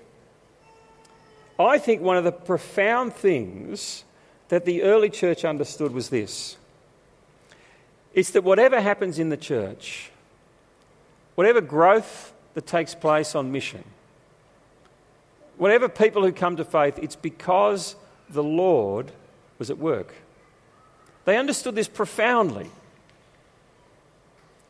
I 1.60 1.78
think 1.78 2.02
one 2.02 2.18
of 2.18 2.24
the 2.24 2.32
profound 2.32 3.14
things 3.14 4.04
that 4.50 4.66
the 4.66 4.84
early 4.84 5.10
church 5.10 5.46
understood 5.46 5.94
was 5.94 6.10
this 6.10 6.58
it's 8.14 8.32
that 8.32 8.44
whatever 8.44 8.82
happens 8.82 9.20
in 9.20 9.30
the 9.30 9.38
church, 9.38 10.12
whatever 11.36 11.62
growth 11.62 12.34
that 12.54 12.68
takes 12.68 12.94
place 12.94 13.36
on 13.36 13.52
mission, 13.52 13.84
whatever 15.62 15.88
people 15.88 16.24
who 16.24 16.32
come 16.32 16.56
to 16.56 16.66
faith, 16.66 16.98
it's 17.04 17.16
because 17.16 17.96
the 18.28 18.42
Lord 18.42 19.12
was 19.60 19.70
at 19.70 19.78
work. 19.78 20.12
They 21.26 21.38
understood 21.38 21.76
this 21.76 21.88
profoundly. 21.88 22.72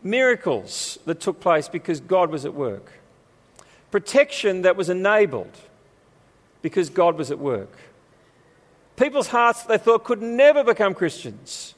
Miracles 0.04 1.00
that 1.06 1.22
took 1.22 1.40
place 1.40 1.70
because 1.70 2.02
God 2.02 2.30
was 2.30 2.44
at 2.44 2.54
work. 2.54 2.92
Protection 3.90 4.64
that 4.64 4.76
was 4.76 4.90
enabled 4.90 5.56
because 6.62 6.90
God 6.90 7.18
was 7.18 7.32
at 7.32 7.40
work. 7.40 7.72
People's 8.98 9.28
hearts 9.28 9.64
they 9.64 9.78
thought 9.78 10.04
could 10.04 10.22
never 10.22 10.62
become 10.62 10.94
Christians 10.94 11.74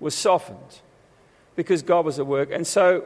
were 0.00 0.10
softened 0.10 0.80
because 1.54 1.82
God 1.82 2.04
was 2.04 2.18
at 2.18 2.26
work. 2.26 2.48
And 2.50 2.66
so 2.66 3.04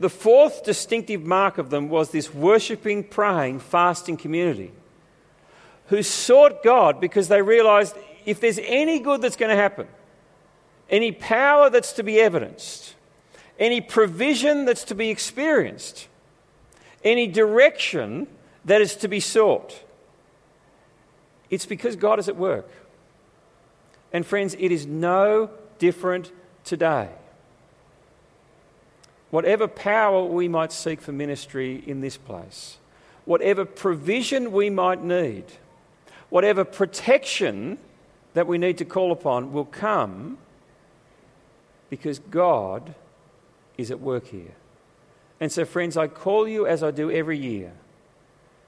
the 0.00 0.08
fourth 0.08 0.64
distinctive 0.64 1.22
mark 1.22 1.58
of 1.58 1.68
them 1.68 1.90
was 1.90 2.10
this 2.10 2.34
worshipping, 2.34 3.04
praying, 3.04 3.60
fasting 3.60 4.16
community 4.16 4.72
who 5.88 6.02
sought 6.02 6.62
God 6.62 7.00
because 7.00 7.28
they 7.28 7.42
realized 7.42 7.94
if 8.24 8.40
there's 8.40 8.58
any 8.62 9.00
good 9.00 9.20
that's 9.20 9.36
going 9.36 9.50
to 9.50 9.56
happen, 9.56 9.86
any 10.88 11.12
power 11.12 11.68
that's 11.68 11.92
to 11.94 12.02
be 12.02 12.18
evidenced, 12.18 12.94
any 13.58 13.82
provision 13.82 14.64
that's 14.64 14.84
to 14.84 14.94
be 14.94 15.10
experienced, 15.10 16.08
any 17.04 17.26
direction 17.26 18.26
that 18.64 18.80
is 18.80 18.96
to 18.96 19.08
be 19.08 19.20
sought, 19.20 19.84
it's 21.50 21.66
because 21.66 21.94
God 21.96 22.18
is 22.18 22.28
at 22.28 22.36
work. 22.36 22.70
And 24.14 24.24
friends, 24.24 24.56
it 24.58 24.72
is 24.72 24.86
no 24.86 25.50
different 25.78 26.32
today. 26.64 27.10
Whatever 29.30 29.68
power 29.68 30.24
we 30.24 30.48
might 30.48 30.72
seek 30.72 31.00
for 31.00 31.12
ministry 31.12 31.82
in 31.86 32.00
this 32.00 32.16
place, 32.16 32.78
whatever 33.24 33.64
provision 33.64 34.52
we 34.52 34.70
might 34.70 35.02
need, 35.02 35.44
whatever 36.30 36.64
protection 36.64 37.78
that 38.34 38.46
we 38.46 38.58
need 38.58 38.78
to 38.78 38.84
call 38.84 39.12
upon 39.12 39.52
will 39.52 39.64
come 39.64 40.38
because 41.90 42.18
God 42.18 42.94
is 43.76 43.90
at 43.90 44.00
work 44.00 44.28
here. 44.28 44.54
And 45.40 45.50
so, 45.50 45.64
friends, 45.64 45.96
I 45.96 46.06
call 46.06 46.46
you 46.46 46.66
as 46.66 46.82
I 46.82 46.90
do 46.90 47.10
every 47.10 47.38
year 47.38 47.72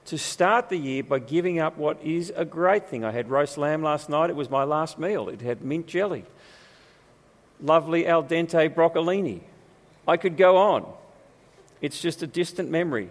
to 0.05 0.17
start 0.17 0.69
the 0.69 0.77
year 0.77 1.03
by 1.03 1.19
giving 1.19 1.59
up 1.59 1.77
what 1.77 2.01
is 2.03 2.31
a 2.35 2.43
great 2.43 2.85
thing. 2.85 3.05
I 3.05 3.11
had 3.11 3.29
roast 3.29 3.57
lamb 3.57 3.83
last 3.83 4.09
night, 4.09 4.29
it 4.29 4.35
was 4.35 4.49
my 4.49 4.63
last 4.63 4.99
meal. 4.99 5.29
It 5.29 5.41
had 5.41 5.63
mint 5.63 5.87
jelly, 5.87 6.25
lovely 7.61 8.05
al 8.05 8.23
dente 8.23 8.73
broccolini. 8.73 9.41
I 10.07 10.17
could 10.17 10.37
go 10.37 10.57
on. 10.57 10.91
It's 11.81 12.01
just 12.01 12.23
a 12.23 12.27
distant 12.27 12.69
memory. 12.69 13.09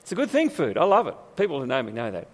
It's 0.00 0.12
a 0.12 0.14
good 0.14 0.30
thing, 0.30 0.50
food. 0.50 0.78
I 0.78 0.84
love 0.84 1.06
it. 1.06 1.14
People 1.36 1.60
who 1.60 1.66
know 1.66 1.82
me 1.82 1.92
know 1.92 2.10
that. 2.10 2.28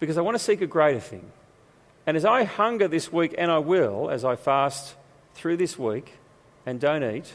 Because 0.00 0.18
I 0.18 0.22
want 0.22 0.34
to 0.34 0.42
seek 0.42 0.60
a 0.60 0.66
greater 0.66 1.00
thing. 1.00 1.30
And 2.06 2.16
as 2.16 2.24
I 2.24 2.44
hunger 2.44 2.88
this 2.88 3.12
week, 3.12 3.34
and 3.38 3.50
I 3.50 3.58
will, 3.58 4.10
as 4.10 4.24
I 4.24 4.36
fast 4.36 4.96
through 5.34 5.58
this 5.58 5.78
week 5.78 6.14
and 6.66 6.80
don't 6.80 7.04
eat, 7.04 7.32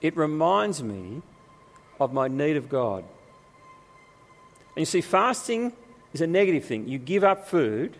it 0.00 0.16
reminds 0.16 0.82
me 0.82 1.22
of 1.98 2.12
my 2.12 2.28
need 2.28 2.56
of 2.56 2.68
God. 2.68 3.04
And 4.76 4.82
you 4.82 4.86
see, 4.86 5.00
fasting 5.00 5.72
is 6.12 6.20
a 6.20 6.26
negative 6.26 6.64
thing. 6.64 6.88
You 6.88 6.98
give 6.98 7.24
up 7.24 7.48
food 7.48 7.96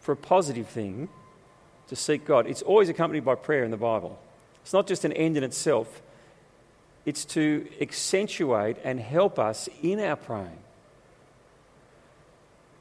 for 0.00 0.12
a 0.12 0.16
positive 0.16 0.68
thing 0.68 1.08
to 1.88 1.96
seek 1.96 2.24
God. 2.24 2.46
It's 2.46 2.62
always 2.62 2.88
accompanied 2.88 3.24
by 3.24 3.34
prayer 3.34 3.64
in 3.64 3.70
the 3.70 3.76
Bible. 3.76 4.18
It's 4.62 4.72
not 4.72 4.86
just 4.86 5.04
an 5.04 5.12
end 5.12 5.36
in 5.36 5.44
itself, 5.44 6.02
it's 7.06 7.24
to 7.26 7.66
accentuate 7.80 8.76
and 8.84 9.00
help 9.00 9.38
us 9.38 9.68
in 9.82 9.98
our 10.00 10.16
praying. 10.16 10.58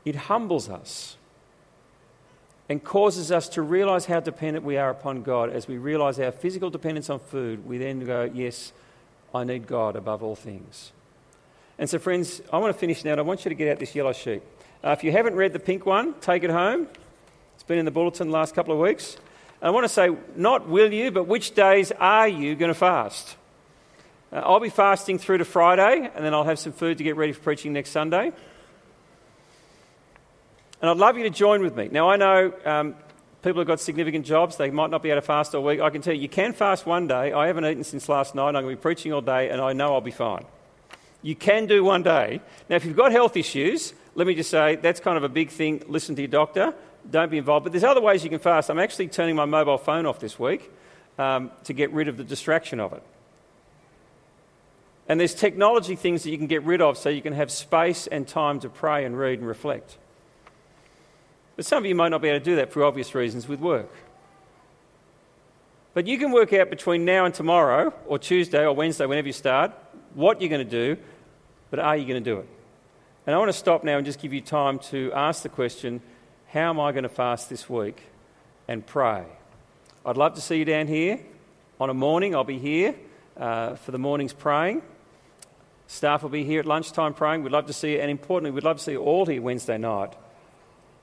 It 0.03 0.15
humbles 0.15 0.69
us 0.69 1.17
and 2.69 2.83
causes 2.83 3.31
us 3.31 3.47
to 3.49 3.61
realize 3.61 4.05
how 4.05 4.19
dependent 4.19 4.65
we 4.65 4.77
are 4.77 4.89
upon 4.89 5.23
God. 5.23 5.49
As 5.49 5.67
we 5.67 5.77
realize 5.77 6.19
our 6.19 6.31
physical 6.31 6.69
dependence 6.69 7.09
on 7.09 7.19
food, 7.19 7.65
we 7.65 7.77
then 7.77 8.05
go, 8.05 8.29
Yes, 8.33 8.73
I 9.33 9.43
need 9.43 9.67
God 9.67 9.95
above 9.95 10.23
all 10.23 10.35
things. 10.35 10.91
And 11.79 11.89
so, 11.89 11.99
friends, 11.99 12.41
I 12.51 12.57
want 12.57 12.73
to 12.73 12.79
finish 12.79 13.05
now. 13.05 13.15
I 13.15 13.21
want 13.21 13.45
you 13.45 13.49
to 13.49 13.55
get 13.55 13.69
out 13.69 13.79
this 13.79 13.95
yellow 13.95 14.13
sheet. 14.13 14.41
Uh, 14.83 14.89
if 14.89 15.03
you 15.03 15.11
haven't 15.11 15.35
read 15.35 15.53
the 15.53 15.59
pink 15.59 15.85
one, 15.85 16.15
take 16.19 16.43
it 16.43 16.49
home. 16.49 16.87
Been 17.67 17.79
in 17.79 17.85
the 17.85 17.91
bulletin 17.91 18.27
the 18.27 18.33
last 18.33 18.55
couple 18.55 18.73
of 18.73 18.79
weeks. 18.79 19.17
I 19.61 19.71
want 19.71 19.83
to 19.83 19.89
say, 19.89 20.15
not 20.37 20.69
will 20.69 20.93
you, 20.93 21.11
but 21.11 21.27
which 21.27 21.53
days 21.53 21.91
are 21.91 22.27
you 22.27 22.55
going 22.55 22.69
to 22.69 22.75
fast? 22.75 23.35
Uh, 24.31 24.37
I'll 24.37 24.61
be 24.61 24.69
fasting 24.69 25.17
through 25.17 25.39
to 25.39 25.45
Friday, 25.45 26.09
and 26.15 26.23
then 26.23 26.33
I'll 26.33 26.45
have 26.45 26.59
some 26.59 26.71
food 26.71 26.99
to 26.99 27.03
get 27.03 27.17
ready 27.17 27.33
for 27.33 27.41
preaching 27.41 27.73
next 27.73 27.89
Sunday. 27.89 28.31
And 30.79 30.89
I'd 30.89 30.95
love 30.95 31.17
you 31.17 31.23
to 31.23 31.29
join 31.29 31.61
with 31.61 31.75
me. 31.75 31.89
Now, 31.91 32.09
I 32.09 32.15
know 32.15 32.53
um, 32.63 32.95
people 33.41 33.59
have 33.59 33.67
got 33.67 33.81
significant 33.81 34.25
jobs, 34.25 34.55
they 34.55 34.69
might 34.69 34.89
not 34.89 35.03
be 35.03 35.09
able 35.09 35.19
to 35.19 35.27
fast 35.27 35.53
all 35.53 35.63
week. 35.63 35.81
I 35.81 35.89
can 35.89 36.01
tell 36.01 36.13
you, 36.13 36.21
you 36.21 36.29
can 36.29 36.53
fast 36.53 36.85
one 36.85 37.07
day. 37.07 37.33
I 37.33 37.47
haven't 37.47 37.65
eaten 37.65 37.83
since 37.83 38.07
last 38.07 38.33
night. 38.33 38.55
I'm 38.55 38.63
going 38.63 38.75
to 38.75 38.75
be 38.77 38.81
preaching 38.81 39.11
all 39.11 39.21
day, 39.21 39.49
and 39.49 39.59
I 39.59 39.73
know 39.73 39.93
I'll 39.93 39.99
be 39.99 40.11
fine. 40.11 40.45
You 41.21 41.35
can 41.35 41.65
do 41.65 41.83
one 41.83 42.03
day. 42.03 42.39
Now, 42.69 42.77
if 42.77 42.85
you've 42.85 42.95
got 42.95 43.11
health 43.11 43.35
issues, 43.35 43.93
let 44.15 44.25
me 44.25 44.35
just 44.35 44.49
say 44.49 44.77
that's 44.77 45.01
kind 45.01 45.17
of 45.17 45.23
a 45.23 45.29
big 45.29 45.49
thing. 45.49 45.83
Listen 45.87 46.15
to 46.15 46.21
your 46.21 46.29
doctor. 46.29 46.73
Don't 47.09 47.31
be 47.31 47.37
involved. 47.37 47.63
But 47.63 47.73
there's 47.73 47.83
other 47.83 48.01
ways 48.01 48.23
you 48.23 48.29
can 48.29 48.39
fast. 48.39 48.69
I'm 48.69 48.79
actually 48.79 49.07
turning 49.07 49.35
my 49.35 49.45
mobile 49.45 49.77
phone 49.77 50.05
off 50.05 50.19
this 50.19 50.37
week 50.37 50.71
um, 51.17 51.51
to 51.63 51.73
get 51.73 51.91
rid 51.91 52.07
of 52.07 52.17
the 52.17 52.23
distraction 52.23 52.79
of 52.79 52.93
it. 52.93 53.03
And 55.09 55.19
there's 55.19 55.33
technology 55.33 55.95
things 55.95 56.23
that 56.23 56.31
you 56.31 56.37
can 56.37 56.47
get 56.47 56.63
rid 56.63 56.81
of 56.81 56.97
so 56.97 57.09
you 57.09 57.21
can 57.21 57.33
have 57.33 57.49
space 57.49 58.07
and 58.07 58.27
time 58.27 58.59
to 58.59 58.69
pray 58.69 59.05
and 59.05 59.17
read 59.17 59.39
and 59.39 59.47
reflect. 59.47 59.97
But 61.55 61.65
some 61.65 61.79
of 61.79 61.85
you 61.85 61.95
might 61.95 62.09
not 62.09 62.21
be 62.21 62.27
able 62.27 62.39
to 62.39 62.45
do 62.45 62.55
that 62.57 62.71
for 62.71 62.83
obvious 62.83 63.15
reasons 63.15 63.47
with 63.47 63.59
work. 63.59 63.89
But 65.93 66.05
you 66.05 66.19
can 66.19 66.31
work 66.31 66.53
out 66.53 66.69
between 66.69 67.05
now 67.05 67.25
and 67.25 67.33
tomorrow, 67.33 67.93
or 68.05 68.19
Tuesday 68.19 68.63
or 68.63 68.73
Wednesday, 68.73 69.05
whenever 69.05 69.27
you 69.27 69.33
start, 69.33 69.71
what 70.13 70.41
you're 70.41 70.49
going 70.49 70.67
to 70.67 70.95
do, 70.95 71.01
but 71.71 71.79
are 71.79 71.97
you 71.97 72.05
going 72.05 72.23
to 72.23 72.29
do 72.29 72.39
it? 72.39 72.47
And 73.25 73.35
I 73.35 73.39
want 73.39 73.49
to 73.49 73.57
stop 73.57 73.83
now 73.83 73.97
and 73.97 74.05
just 74.05 74.19
give 74.19 74.33
you 74.33 74.41
time 74.41 74.77
to 74.91 75.11
ask 75.13 75.41
the 75.41 75.49
question 75.49 76.01
how 76.53 76.69
am 76.69 76.79
I 76.79 76.93
going 76.93 77.03
to 77.03 77.09
fast 77.09 77.49
this 77.49 77.69
week 77.69 78.01
and 78.67 78.85
pray? 78.85 79.25
I'd 80.05 80.15
love 80.15 80.35
to 80.35 80.41
see 80.41 80.57
you 80.57 80.65
down 80.65 80.87
here. 80.87 81.19
On 81.79 81.89
a 81.89 81.93
morning, 81.93 82.33
I'll 82.33 82.45
be 82.45 82.57
here 82.57 82.95
uh, 83.35 83.75
for 83.75 83.91
the 83.91 83.99
morning's 83.99 84.31
praying. 84.31 84.81
Staff 85.87 86.23
will 86.23 86.29
be 86.29 86.45
here 86.45 86.61
at 86.61 86.65
lunchtime 86.65 87.13
praying. 87.13 87.43
We'd 87.43 87.51
love 87.51 87.67
to 87.67 87.73
see 87.73 87.93
you, 87.93 87.99
and 87.99 88.09
importantly, 88.09 88.51
we'd 88.51 88.63
love 88.63 88.77
to 88.77 88.83
see 88.83 88.93
you 88.93 89.01
all 89.01 89.25
here 89.25 89.41
Wednesday 89.41 89.77
night. 89.77 90.13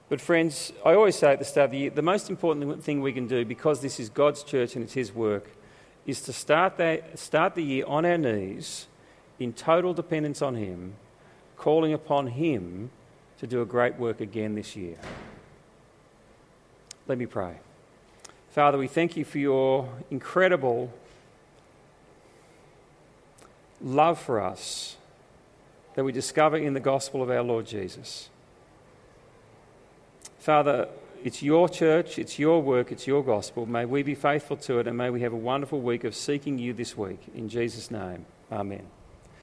But, 0.09 0.21
friends, 0.21 0.73
I 0.85 0.95
always 0.95 1.17
say 1.17 1.33
at 1.33 1.39
the 1.39 1.45
start 1.45 1.67
of 1.67 1.71
the 1.73 1.79
year, 1.79 1.91
the 1.91 2.03
most 2.03 2.31
important 2.31 2.83
thing 2.83 3.03
we 3.03 3.13
can 3.13 3.27
do, 3.27 3.45
because 3.45 3.81
this 3.81 4.01
is 4.01 4.09
God's 4.09 4.43
church 4.45 4.77
and 4.77 4.85
it's 4.85 4.95
His 4.95 5.15
work, 5.15 5.51
is 6.07 6.23
to 6.23 6.33
start, 6.33 6.79
that, 6.79 7.19
start 7.19 7.55
the 7.55 7.63
year 7.63 7.85
on 7.87 8.07
our 8.07 8.19
knees 8.19 8.87
in 9.39 9.53
total 9.53 9.93
dependence 9.93 10.41
on 10.41 10.55
Him, 10.55 10.95
calling 11.57 11.93
upon 11.93 12.29
Him 12.29 12.91
to 13.39 13.47
do 13.47 13.61
a 13.61 13.67
great 13.67 13.99
work 13.99 14.21
again 14.21 14.55
this 14.55 14.75
year. 14.75 14.97
Let 17.07 17.19
me 17.19 17.27
pray. 17.27 17.59
Father, 18.51 18.79
we 18.79 18.87
thank 18.87 19.17
you 19.17 19.25
for 19.25 19.39
your 19.39 19.89
incredible 20.11 20.93
love 23.83 24.19
for 24.19 24.41
us 24.41 24.97
that 25.95 26.05
we 26.05 26.13
discover 26.13 26.57
in 26.57 26.75
the 26.75 26.81
gospel 26.81 27.23
of 27.23 27.31
our 27.31 27.43
Lord 27.43 27.67
Jesus. 27.67 28.29
Father, 30.39 30.89
it's 31.23 31.43
your 31.43 31.69
church, 31.69 32.19
it's 32.19 32.39
your 32.39 32.63
work, 32.63 32.93
it's 32.93 33.07
your 33.07 33.25
gospel. 33.25 33.67
May 33.67 33.85
we 33.85 34.03
be 34.03 34.15
faithful 34.15 34.57
to 34.59 34.79
it 34.79 34.87
and 34.87 34.97
may 34.97 35.11
we 35.11 35.21
have 35.23 35.33
a 35.33 35.37
wonderful 35.37 35.81
week 35.81 36.05
of 36.05 36.15
seeking 36.15 36.59
you 36.59 36.73
this 36.73 36.97
week. 36.97 37.21
In 37.35 37.49
Jesus' 37.49 37.91
name, 37.91 38.27
amen. 38.53 38.87